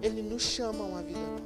Ele 0.02 0.22
nos 0.22 0.42
chama 0.42 0.84
a 0.84 0.88
uma 0.88 1.02
vida 1.04 1.20
nova. 1.20 1.42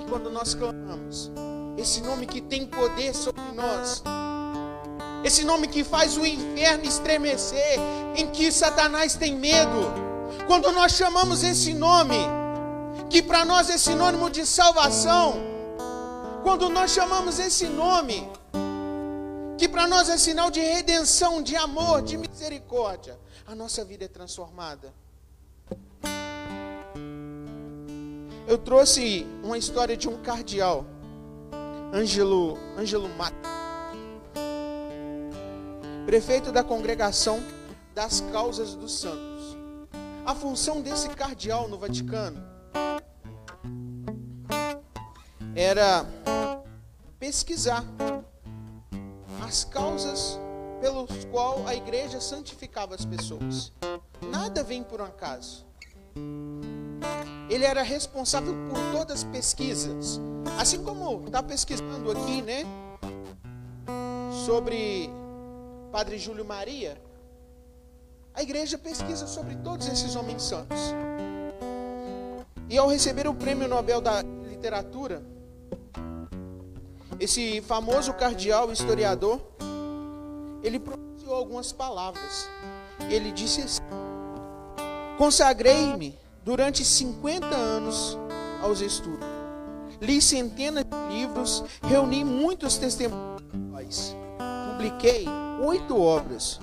E 0.00 0.08
quando 0.08 0.30
nós 0.30 0.54
clamamos, 0.54 1.30
esse 1.76 2.00
nome 2.00 2.26
que 2.26 2.40
tem 2.40 2.66
poder 2.66 3.14
sobre 3.14 3.42
nós, 3.54 4.02
esse 5.22 5.44
nome 5.44 5.68
que 5.68 5.84
faz 5.84 6.16
o 6.16 6.24
inferno 6.24 6.84
estremecer, 6.84 7.78
em 8.16 8.26
que 8.28 8.50
Satanás 8.50 9.14
tem 9.14 9.36
medo, 9.36 9.92
quando 10.46 10.72
nós 10.72 10.92
chamamos 10.92 11.42
esse 11.42 11.74
nome, 11.74 12.16
que 13.08 13.22
para 13.22 13.44
nós 13.44 13.68
é 13.68 13.76
sinônimo 13.76 14.30
de 14.30 14.46
salvação, 14.46 15.34
quando 16.42 16.68
nós 16.68 16.92
chamamos 16.92 17.38
esse 17.38 17.66
nome, 17.66 18.26
que 19.60 19.68
para 19.68 19.86
nós 19.86 20.08
é 20.08 20.16
sinal 20.16 20.50
de 20.50 20.58
redenção, 20.58 21.42
de 21.42 21.54
amor, 21.54 22.00
de 22.00 22.16
misericórdia, 22.16 23.20
a 23.46 23.54
nossa 23.54 23.84
vida 23.84 24.06
é 24.06 24.08
transformada. 24.08 24.90
Eu 28.48 28.56
trouxe 28.56 29.26
uma 29.44 29.58
história 29.58 29.98
de 29.98 30.08
um 30.08 30.22
cardeal, 30.22 30.86
Ângelo, 31.92 32.56
Ângelo 32.78 33.06
Mato, 33.10 33.36
prefeito 36.06 36.50
da 36.50 36.64
congregação 36.64 37.38
das 37.94 38.22
causas 38.32 38.74
dos 38.74 38.98
santos. 38.98 39.58
A 40.24 40.34
função 40.34 40.80
desse 40.80 41.10
cardeal 41.10 41.68
no 41.68 41.78
Vaticano 41.78 42.42
era 45.54 46.06
pesquisar 47.18 47.84
as 49.50 49.64
causas 49.64 50.38
pelos 50.80 51.24
qual 51.24 51.66
a 51.66 51.74
igreja 51.74 52.20
santificava 52.20 52.94
as 52.94 53.04
pessoas. 53.04 53.72
Nada 54.30 54.62
vem 54.62 54.80
por 54.80 55.00
um 55.00 55.04
acaso. 55.04 55.66
Ele 57.48 57.64
era 57.64 57.82
responsável 57.82 58.54
por 58.68 58.78
todas 58.96 59.18
as 59.18 59.24
pesquisas. 59.24 60.20
Assim 60.56 60.84
como 60.84 61.26
está 61.26 61.42
pesquisando 61.42 62.12
aqui, 62.12 62.42
né? 62.42 62.64
Sobre 64.46 65.10
Padre 65.90 66.16
Júlio 66.16 66.44
Maria. 66.44 66.96
A 68.32 68.42
igreja 68.42 68.78
pesquisa 68.78 69.26
sobre 69.26 69.56
todos 69.56 69.88
esses 69.88 70.14
homens 70.14 70.44
santos. 70.44 70.78
E 72.68 72.78
ao 72.78 72.88
receber 72.88 73.26
o 73.26 73.34
prêmio 73.34 73.66
Nobel 73.66 74.00
da 74.00 74.22
Literatura, 74.22 75.20
esse 77.20 77.60
famoso 77.60 78.14
cardeal 78.14 78.72
historiador, 78.72 79.38
ele 80.62 80.80
pronunciou 80.80 81.34
algumas 81.34 81.70
palavras. 81.70 82.48
Ele 83.10 83.30
disse 83.30 83.60
assim: 83.60 83.82
Consagrei-me 85.18 86.18
durante 86.42 86.82
50 86.82 87.46
anos 87.46 88.18
aos 88.62 88.80
estudos. 88.80 89.28
Li 90.00 90.22
centenas 90.22 90.84
de 90.84 91.14
livros, 91.14 91.62
reuni 91.82 92.24
muitos 92.24 92.78
testemunhos, 92.78 94.16
publiquei 94.72 95.26
oito 95.62 96.00
obras. 96.00 96.58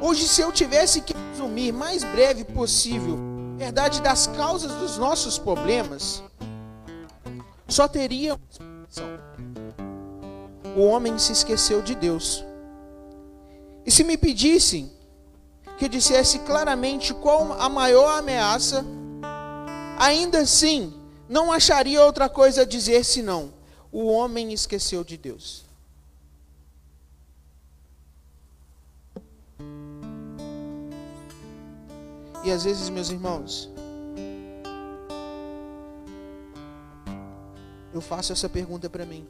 Hoje, 0.00 0.26
se 0.26 0.40
eu 0.40 0.50
tivesse 0.50 1.02
que 1.02 1.14
resumir 1.30 1.72
mais 1.72 2.02
breve 2.02 2.42
possível 2.42 3.16
a 3.54 3.58
verdade 3.58 4.02
das 4.02 4.26
causas 4.26 4.72
dos 4.72 4.98
nossos 4.98 5.38
problemas, 5.38 6.20
só 7.68 7.86
teria 7.86 8.36
explicação 8.92 9.32
o 10.76 10.82
homem 10.82 11.18
se 11.18 11.32
esqueceu 11.32 11.82
de 11.82 11.94
Deus. 11.94 12.44
E 13.84 13.90
se 13.90 14.04
me 14.04 14.16
pedissem 14.16 14.90
que 15.78 15.88
dissesse 15.88 16.38
claramente 16.40 17.12
qual 17.12 17.52
a 17.60 17.68
maior 17.68 18.18
ameaça, 18.18 18.84
ainda 19.98 20.40
assim 20.40 20.94
não 21.28 21.52
acharia 21.52 22.02
outra 22.02 22.28
coisa 22.28 22.62
a 22.62 22.64
dizer 22.64 23.04
senão: 23.04 23.52
o 23.90 24.06
homem 24.06 24.52
esqueceu 24.52 25.04
de 25.04 25.16
Deus. 25.16 25.64
E 32.44 32.50
às 32.50 32.64
vezes, 32.64 32.88
meus 32.88 33.08
irmãos, 33.08 33.71
eu 37.92 38.00
faço 38.00 38.32
essa 38.32 38.48
pergunta 38.48 38.88
para 38.88 39.04
mim. 39.04 39.26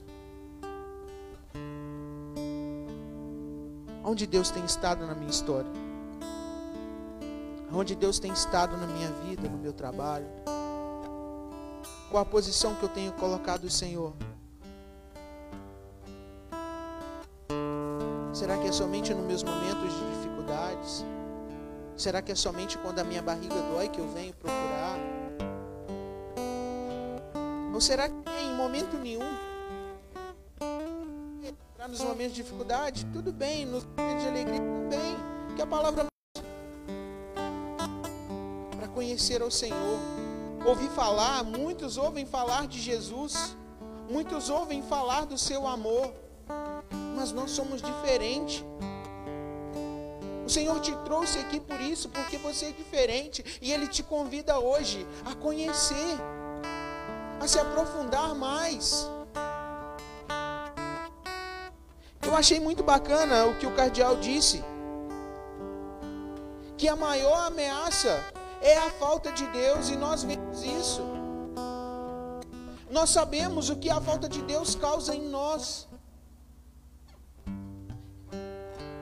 Onde 4.05 4.27
Deus 4.27 4.51
tem 4.51 4.65
estado 4.65 5.07
na 5.07 5.15
minha 5.15 5.31
história? 5.31 5.71
Onde 7.73 7.95
Deus 7.95 8.19
tem 8.19 8.33
estado 8.33 8.77
na 8.77 8.87
minha 8.87 9.11
vida, 9.25 9.49
no 9.49 9.57
meu 9.57 9.73
trabalho? 9.73 10.27
Qual 12.11 12.23
a 12.23 12.27
posição 12.27 12.75
que 12.75 12.83
eu 12.83 12.89
tenho 12.89 13.13
colocado 13.13 13.65
o 13.65 13.71
Senhor? 13.71 14.13
Será 18.35 18.59
que 18.59 18.69
é 18.69 18.73
somente 18.73 19.15
nos 19.15 19.25
meus 19.25 19.43
momentos 19.43 19.93
de 19.95 20.15
dificuldades? 20.15 21.05
Será 21.97 22.21
que 22.21 22.33
é 22.33 22.35
somente 22.35 22.77
quando 22.79 22.99
a 22.99 23.05
minha 23.05 23.23
barriga 23.23 23.55
dói 23.73 23.89
que 23.89 24.01
eu 24.01 24.09
venho 24.09 24.35
procurar? 24.35 24.99
Ou 27.73 27.81
será 27.81 28.09
que 28.09 28.32
em 28.53 28.57
momento 28.57 28.97
nenhum. 28.99 29.39
Nos 31.89 32.01
momentos 32.01 32.35
de 32.35 32.43
dificuldade, 32.43 33.07
tudo 33.07 33.33
bem, 33.33 33.67
nos 33.67 33.85
momentos 33.85 34.23
de 34.23 34.29
alegria 34.29 34.61
também, 34.61 35.17
que 35.57 35.63
a 35.63 35.67
palavra 35.67 36.07
para 38.77 38.89
conhecer 38.89 39.43
ao 39.43 39.51
Senhor. 39.51 39.99
Ouvir 40.65 40.89
falar, 40.91 41.43
muitos 41.43 41.97
ouvem 41.97 42.25
falar 42.25 42.69
de 42.69 42.81
Jesus, 42.81 43.57
muitos 44.09 44.49
ouvem 44.49 44.81
falar 44.81 45.27
do 45.27 45.37
seu 45.37 45.67
amor, 45.67 46.15
mas 47.17 47.33
nós 47.33 47.51
somos 47.51 47.83
diferentes. 47.83 48.65
O 50.47 50.49
Senhor 50.49 50.79
te 50.81 50.95
trouxe 51.05 51.39
aqui 51.41 51.59
por 51.59 51.81
isso, 51.81 52.09
porque 52.11 52.37
você 52.39 52.67
é 52.67 52.71
diferente, 52.71 53.59
e 53.61 53.73
Ele 53.73 53.89
te 53.89 54.05
convida 54.05 54.59
hoje 54.61 55.05
a 55.25 55.35
conhecer, 55.35 56.17
a 57.43 57.49
se 57.49 57.59
aprofundar 57.59 58.35
mais. 58.35 59.11
Eu 62.23 62.37
achei 62.37 62.61
muito 62.61 62.83
bacana 62.85 63.47
o 63.47 63.57
que 63.57 63.67
o 63.67 63.75
cardeal 63.75 64.17
disse. 64.17 64.63
Que 66.77 66.89
a 66.89 66.95
maior 66.95 67.47
ameaça 67.47 68.25
é 68.61 68.79
a 68.79 68.91
falta 68.91 69.33
de 69.33 69.47
Deus 69.49 69.89
e 69.91 69.97
nós 69.97 70.23
vemos 70.23 70.63
isso. 70.63 71.03
Nós 72.91 73.11
sabemos 73.11 73.71
o 73.71 73.77
que 73.77 73.91
a 73.91 74.01
falta 74.01 74.29
de 74.29 74.41
Deus 74.43 74.75
causa 74.75 75.15
em 75.15 75.29
nós. 75.29 75.89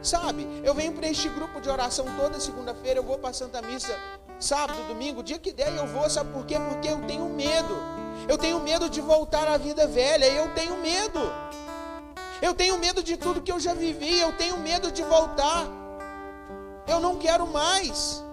Sabe, 0.03 0.47
eu 0.65 0.75
venho 0.75 0.95
para 0.95 1.09
este 1.09 1.29
grupo 1.29 1.61
de 1.61 1.69
oração 1.69 2.07
toda 2.17 2.41
segunda-feira, 2.41 3.01
eu 3.01 3.05
vou 3.05 3.19
para 3.19 3.31
a 3.31 3.35
Santa 3.35 3.61
Missa 3.61 3.95
sábado, 4.41 4.83
domingo, 4.89 5.23
dia 5.23 5.39
que 5.39 5.53
der 5.53 5.77
eu 5.77 5.87
vou, 5.87 6.09
sabe 6.09 6.33
por 6.33 6.47
quê? 6.47 6.57
Porque 6.59 6.89
eu 6.89 7.07
tenho 7.07 7.29
medo. 7.29 8.00
Eu 8.29 8.39
tenho 8.39 8.61
medo 8.61 8.89
de 8.89 9.01
voltar 9.01 9.49
à 9.49 9.57
vida 9.57 9.87
velha, 9.87 10.27
eu 10.27 10.55
tenho 10.55 10.77
medo. 10.79 11.21
Eu 12.41 12.55
tenho 12.55 12.79
medo 12.79 13.03
de 13.03 13.17
tudo 13.17 13.43
que 13.43 13.53
eu 13.53 13.61
já 13.61 13.75
vivi, 13.75 14.19
eu 14.19 14.33
tenho 14.37 14.57
medo 14.59 14.91
de 14.91 15.03
voltar. 15.03 15.67
Eu 16.87 17.01
não 17.01 17.17
quero 17.17 17.47
mais. 17.47 18.25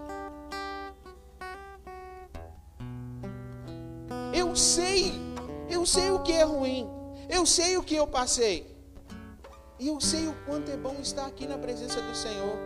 Eu 4.33 4.55
sei, 4.55 5.13
eu 5.69 5.85
sei 5.85 6.11
o 6.11 6.19
que 6.19 6.31
é 6.31 6.43
ruim. 6.43 6.89
Eu 7.29 7.45
sei 7.45 7.77
o 7.77 7.83
que 7.83 7.95
eu 7.95 8.07
passei. 8.07 8.77
E 9.79 9.87
eu 9.89 9.99
sei 9.99 10.27
o 10.27 10.33
quanto 10.45 10.71
é 10.71 10.77
bom 10.77 10.95
estar 11.01 11.25
aqui 11.25 11.45
na 11.45 11.57
presença 11.57 12.01
do 12.01 12.15
Senhor. 12.15 12.57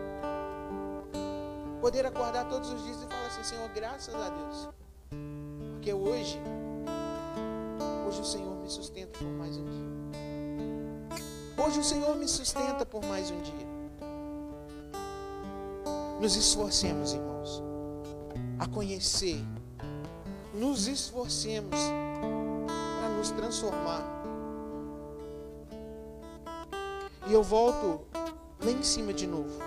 Poder 1.82 2.06
acordar 2.06 2.48
todos 2.48 2.72
os 2.72 2.84
dias 2.84 2.98
e 2.98 3.08
falar 3.08 3.26
assim, 3.26 3.44
Senhor, 3.44 3.68
graças 3.70 4.14
a 4.14 4.30
Deus. 4.30 4.70
Porque 5.74 5.92
hoje, 5.92 6.40
hoje 8.22 8.22
o 8.22 8.24
Senhor 8.24 8.56
me 8.62 8.70
sustenta 8.70 9.18
por 9.18 9.32
mais 9.32 9.58
um 9.58 9.66
dia. 9.66 9.90
Hoje 11.66 11.80
o 11.80 11.84
Senhor 11.84 12.16
me 12.16 12.28
sustenta 12.28 12.86
por 12.86 13.04
mais 13.06 13.32
um 13.32 13.42
dia. 13.42 13.72
nos 16.20 16.36
esforcemos, 16.36 17.14
irmãos, 17.14 17.64
a 18.60 18.68
conhecer, 18.68 19.44
nos 20.54 20.86
esforcemos 20.86 21.80
para 23.00 23.10
nos 23.18 23.32
transformar. 23.32 24.04
E 27.28 27.34
eu 27.34 27.42
volto 27.42 28.06
lá 28.64 28.70
em 28.70 28.84
cima 28.84 29.14
de 29.14 29.26
novo. 29.26 29.58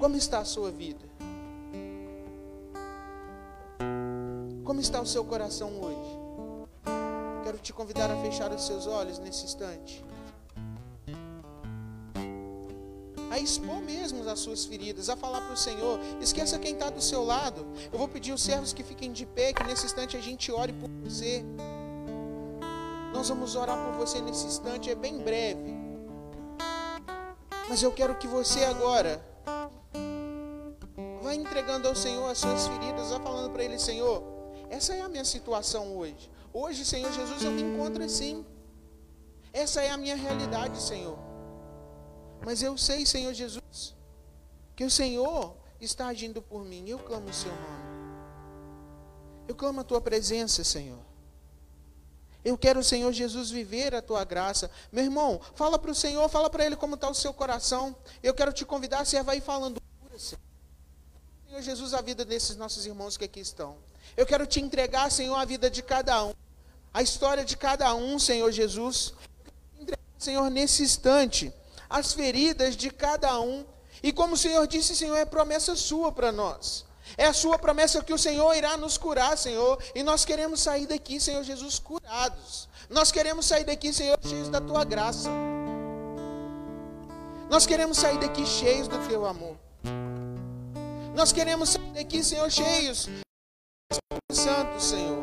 Como 0.00 0.16
está 0.16 0.40
a 0.40 0.44
sua 0.44 0.72
vida? 0.72 1.09
Como 4.70 4.80
está 4.80 5.00
o 5.00 5.04
seu 5.04 5.24
coração 5.24 5.68
hoje? 5.82 6.16
Quero 7.42 7.58
te 7.58 7.72
convidar 7.72 8.08
a 8.08 8.14
fechar 8.22 8.52
os 8.52 8.64
seus 8.64 8.86
olhos 8.86 9.18
nesse 9.18 9.44
instante. 9.44 10.04
A 13.28 13.36
expor 13.40 13.80
mesmo 13.82 14.22
as 14.30 14.38
suas 14.38 14.64
feridas, 14.64 15.10
a 15.10 15.16
falar 15.16 15.40
para 15.40 15.54
o 15.54 15.56
Senhor. 15.56 15.98
Esqueça 16.20 16.56
quem 16.56 16.74
está 16.74 16.88
do 16.88 17.02
seu 17.02 17.24
lado. 17.24 17.66
Eu 17.92 17.98
vou 17.98 18.06
pedir 18.06 18.32
os 18.32 18.40
servos 18.40 18.72
que 18.72 18.84
fiquem 18.84 19.10
de 19.10 19.26
pé, 19.26 19.52
que 19.52 19.64
nesse 19.64 19.86
instante 19.86 20.16
a 20.16 20.20
gente 20.20 20.52
ore 20.52 20.72
por 20.72 20.88
você. 21.02 21.44
Nós 23.12 23.28
vamos 23.28 23.56
orar 23.56 23.76
por 23.76 23.94
você 23.94 24.20
nesse 24.20 24.46
instante, 24.46 24.88
é 24.88 24.94
bem 24.94 25.18
breve. 25.18 25.74
Mas 27.68 27.82
eu 27.82 27.90
quero 27.90 28.14
que 28.14 28.28
você 28.28 28.64
agora 28.66 29.20
vá 31.20 31.34
entregando 31.34 31.88
ao 31.88 31.96
Senhor 31.96 32.30
as 32.30 32.38
suas 32.38 32.68
feridas, 32.68 33.10
vá 33.10 33.18
falando 33.18 33.50
para 33.50 33.64
Ele, 33.64 33.76
Senhor, 33.76 34.38
essa 34.70 34.94
é 34.94 35.00
a 35.00 35.08
minha 35.08 35.24
situação 35.24 35.96
hoje. 35.96 36.30
Hoje, 36.52 36.84
Senhor 36.84 37.12
Jesus, 37.12 37.42
eu 37.42 37.50
me 37.50 37.60
encontro 37.60 38.02
assim. 38.04 38.46
Essa 39.52 39.82
é 39.82 39.90
a 39.90 39.96
minha 39.96 40.14
realidade, 40.14 40.80
Senhor. 40.80 41.18
Mas 42.44 42.62
eu 42.62 42.78
sei, 42.78 43.04
Senhor 43.04 43.34
Jesus, 43.34 43.96
que 44.76 44.84
o 44.84 44.90
Senhor 44.90 45.56
está 45.80 46.06
agindo 46.06 46.40
por 46.40 46.64
mim. 46.64 46.88
Eu 46.88 47.00
clamo 47.00 47.28
o 47.28 47.34
seu 47.34 47.50
nome. 47.50 47.90
Eu 49.48 49.56
clamo 49.56 49.80
a 49.80 49.84
tua 49.84 50.00
presença, 50.00 50.62
Senhor. 50.62 51.00
Eu 52.44 52.56
quero, 52.56 52.82
Senhor 52.82 53.12
Jesus, 53.12 53.50
viver 53.50 53.92
a 53.92 54.00
tua 54.00 54.24
graça. 54.24 54.70
Meu 54.92 55.02
irmão, 55.02 55.40
fala 55.56 55.80
para 55.80 55.90
o 55.90 55.94
Senhor, 55.94 56.28
fala 56.28 56.48
para 56.48 56.64
Ele 56.64 56.76
como 56.76 56.94
está 56.94 57.10
o 57.10 57.14
seu 57.14 57.34
coração. 57.34 57.94
Eu 58.22 58.32
quero 58.32 58.52
te 58.52 58.64
convidar, 58.64 59.04
você 59.04 59.20
vai 59.20 59.40
falando. 59.40 59.82
Senhor 60.16 60.49
Jesus, 61.58 61.92
a 61.94 62.00
vida 62.00 62.24
desses 62.24 62.56
nossos 62.56 62.86
irmãos 62.86 63.16
que 63.16 63.24
aqui 63.24 63.40
estão. 63.40 63.76
Eu 64.16 64.24
quero 64.24 64.46
te 64.46 64.60
entregar, 64.60 65.10
Senhor, 65.10 65.34
a 65.34 65.44
vida 65.44 65.68
de 65.68 65.82
cada 65.82 66.24
um. 66.24 66.32
A 66.94 67.02
história 67.02 67.44
de 67.44 67.56
cada 67.56 67.92
um, 67.94 68.18
Senhor 68.18 68.50
Jesus. 68.52 69.12
Entregar, 69.78 70.02
Senhor, 70.18 70.48
nesse 70.48 70.82
instante, 70.82 71.52
as 71.88 72.12
feridas 72.12 72.76
de 72.76 72.90
cada 72.90 73.40
um. 73.40 73.64
E 74.02 74.12
como 74.12 74.34
o 74.34 74.38
Senhor 74.38 74.66
disse, 74.66 74.94
Senhor, 74.94 75.16
é 75.16 75.24
promessa 75.24 75.74
sua 75.74 76.12
para 76.12 76.30
nós. 76.30 76.84
É 77.16 77.26
a 77.26 77.32
sua 77.32 77.58
promessa 77.58 78.02
que 78.02 78.14
o 78.14 78.18
Senhor 78.18 78.54
irá 78.54 78.76
nos 78.76 78.96
curar, 78.96 79.36
Senhor. 79.36 79.82
E 79.94 80.02
nós 80.02 80.24
queremos 80.24 80.60
sair 80.60 80.86
daqui, 80.86 81.20
Senhor 81.20 81.42
Jesus, 81.42 81.78
curados. 81.78 82.68
Nós 82.88 83.10
queremos 83.10 83.46
sair 83.46 83.64
daqui, 83.64 83.92
Senhor, 83.92 84.18
cheios 84.22 84.48
da 84.48 84.60
tua 84.60 84.84
graça. 84.84 85.28
Nós 87.48 87.66
queremos 87.66 87.98
sair 87.98 88.18
daqui 88.18 88.46
cheios 88.46 88.86
do 88.86 88.98
teu 89.08 89.26
amor. 89.26 89.56
Nós 91.14 91.32
queremos 91.32 91.70
sair 91.70 91.92
daqui, 91.92 92.22
Senhor, 92.22 92.50
cheios 92.50 93.08
do 94.28 94.34
Santo, 94.34 94.80
Senhor. 94.80 95.22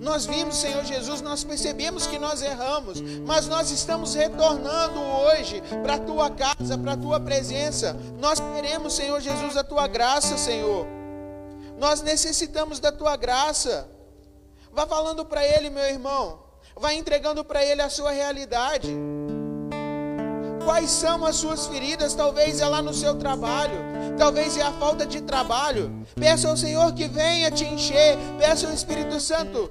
Nós 0.00 0.24
vimos, 0.24 0.56
Senhor 0.56 0.82
Jesus, 0.84 1.20
nós 1.20 1.44
percebemos 1.44 2.06
que 2.06 2.18
nós 2.18 2.40
erramos, 2.40 3.00
mas 3.26 3.46
nós 3.46 3.70
estamos 3.70 4.14
retornando 4.14 4.98
hoje 4.98 5.62
para 5.82 5.96
a 5.96 5.98
tua 5.98 6.30
casa, 6.30 6.78
para 6.78 6.92
a 6.92 6.96
tua 6.96 7.20
presença. 7.20 7.92
Nós 8.18 8.40
queremos, 8.40 8.94
Senhor 8.94 9.20
Jesus, 9.20 9.58
a 9.58 9.62
tua 9.62 9.86
graça, 9.86 10.38
Senhor. 10.38 10.86
Nós 11.78 12.00
necessitamos 12.00 12.80
da 12.80 12.90
tua 12.90 13.14
graça. 13.16 13.90
Vá 14.72 14.86
falando 14.86 15.24
para 15.24 15.46
ele, 15.46 15.68
meu 15.68 15.84
irmão. 15.84 16.44
Vá 16.76 16.94
entregando 16.94 17.44
para 17.44 17.62
ele 17.64 17.82
a 17.82 17.90
sua 17.90 18.10
realidade. 18.10 18.90
Quais 20.64 20.90
são 20.90 21.24
as 21.24 21.36
suas 21.36 21.66
feridas? 21.66 22.14
Talvez 22.14 22.60
é 22.60 22.66
lá 22.66 22.82
no 22.82 22.92
seu 22.92 23.14
trabalho, 23.16 23.74
talvez 24.18 24.56
é 24.56 24.62
a 24.62 24.72
falta 24.72 25.06
de 25.06 25.20
trabalho. 25.20 25.90
Peça 26.14 26.48
ao 26.48 26.56
Senhor 26.56 26.92
que 26.92 27.08
venha 27.08 27.50
te 27.50 27.64
encher, 27.64 28.16
peça 28.38 28.66
ao 28.66 28.74
Espírito 28.74 29.18
Santo 29.20 29.70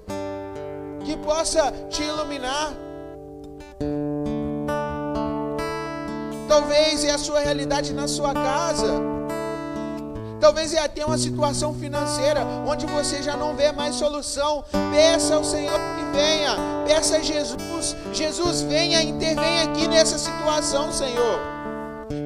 que 1.06 1.18
possa 1.18 1.72
te 1.90 2.04
iluminar. 2.04 2.74
Talvez 6.48 7.04
é 7.04 7.12
a 7.12 7.18
sua 7.18 7.40
realidade 7.40 7.94
na 7.94 8.08
sua 8.08 8.34
casa. 8.34 9.19
Talvez 10.40 10.74
é 10.74 10.80
até 10.80 11.06
uma 11.06 11.18
situação 11.18 11.74
financeira 11.74 12.46
onde 12.66 12.86
você 12.86 13.22
já 13.22 13.36
não 13.36 13.56
vê 13.56 13.72
mais 13.72 13.96
solução. 13.96 14.64
Peça 14.92 15.36
ao 15.36 15.44
Senhor 15.44 15.78
que 15.78 16.18
venha. 16.18 16.56
Peça 16.88 17.18
a 17.18 17.20
Jesus. 17.22 17.96
Jesus, 18.14 18.62
venha, 18.62 19.02
intervenha 19.02 19.64
aqui 19.64 19.88
nessa 19.88 20.18
situação, 20.18 20.92
Senhor. 20.92 21.40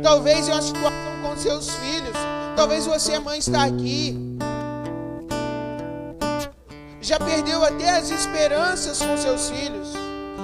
Talvez 0.03 0.47
é 0.47 0.53
uma 0.53 0.61
situação 0.61 1.21
com 1.23 1.37
seus 1.37 1.69
filhos. 1.69 2.15
Talvez 2.55 2.85
você, 2.85 3.17
mãe, 3.17 3.39
está 3.39 3.63
aqui. 3.63 4.15
Já 7.01 7.19
perdeu 7.19 7.63
até 7.63 7.97
as 7.97 8.11
esperanças 8.11 9.01
com 9.01 9.17
seus 9.17 9.49
filhos. 9.49 10.02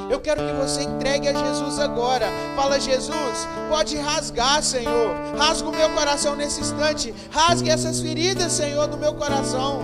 Eu 0.10 0.19
quero 0.19 0.41
que 0.41 0.54
você 0.54 0.82
entregue 0.82 1.28
a 1.28 1.34
Jesus 1.34 1.78
agora. 1.78 2.26
Fala, 2.56 2.80
Jesus, 2.80 3.48
pode 3.69 3.95
rasgar, 3.95 4.63
Senhor. 4.63 5.15
Rasga 5.38 5.69
o 5.69 5.72
meu 5.72 5.88
coração 5.91 6.36
nesse 6.36 6.62
instante. 6.62 7.13
Rasgue 7.30 7.69
essas 7.69 8.02
feridas, 8.02 8.52
Senhor, 8.52 8.88
do 8.88 8.98
meu 8.98 9.13
coração. 9.13 9.82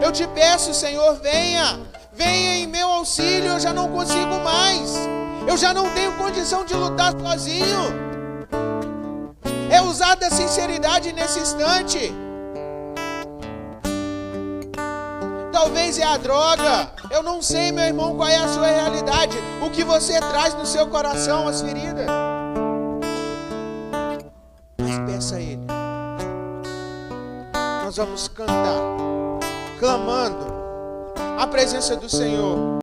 Eu 0.00 0.12
te 0.12 0.24
peço, 0.28 0.72
Senhor, 0.72 1.16
venha. 1.20 1.80
Venha 2.12 2.58
em 2.58 2.66
meu 2.68 2.88
auxílio. 2.88 3.50
Eu 3.50 3.60
já 3.60 3.72
não 3.72 3.88
consigo 3.88 4.38
mais. 4.44 4.94
Eu 5.48 5.56
já 5.56 5.74
não 5.74 5.90
tenho 5.90 6.12
condição 6.12 6.64
de 6.64 6.74
lutar 6.74 7.12
sozinho. 7.18 8.08
É 9.68 9.82
usada 9.82 10.28
a 10.28 10.30
sinceridade 10.30 11.12
nesse 11.12 11.40
instante. 11.40 12.14
Talvez 15.52 15.98
é 15.98 16.04
a 16.04 16.16
droga. 16.16 16.90
Eu 17.10 17.22
não 17.22 17.40
sei, 17.40 17.72
meu 17.72 17.84
irmão, 17.84 18.16
qual 18.16 18.28
é 18.28 18.36
a 18.36 18.48
sua 18.48 18.66
realidade. 18.66 19.36
O 19.64 19.70
que 19.70 19.82
você 19.84 20.20
traz 20.20 20.54
no 20.54 20.66
seu 20.66 20.86
coração, 20.86 21.48
as 21.48 21.60
feridas. 21.60 22.06
Mas 24.80 24.98
peça 25.10 25.36
a 25.36 25.40
Ele. 25.40 25.66
Nós 27.84 27.96
vamos 27.96 28.28
cantar, 28.28 28.80
clamando 29.78 30.46
a 31.38 31.46
presença 31.46 31.96
do 31.96 32.08
Senhor. 32.08 32.68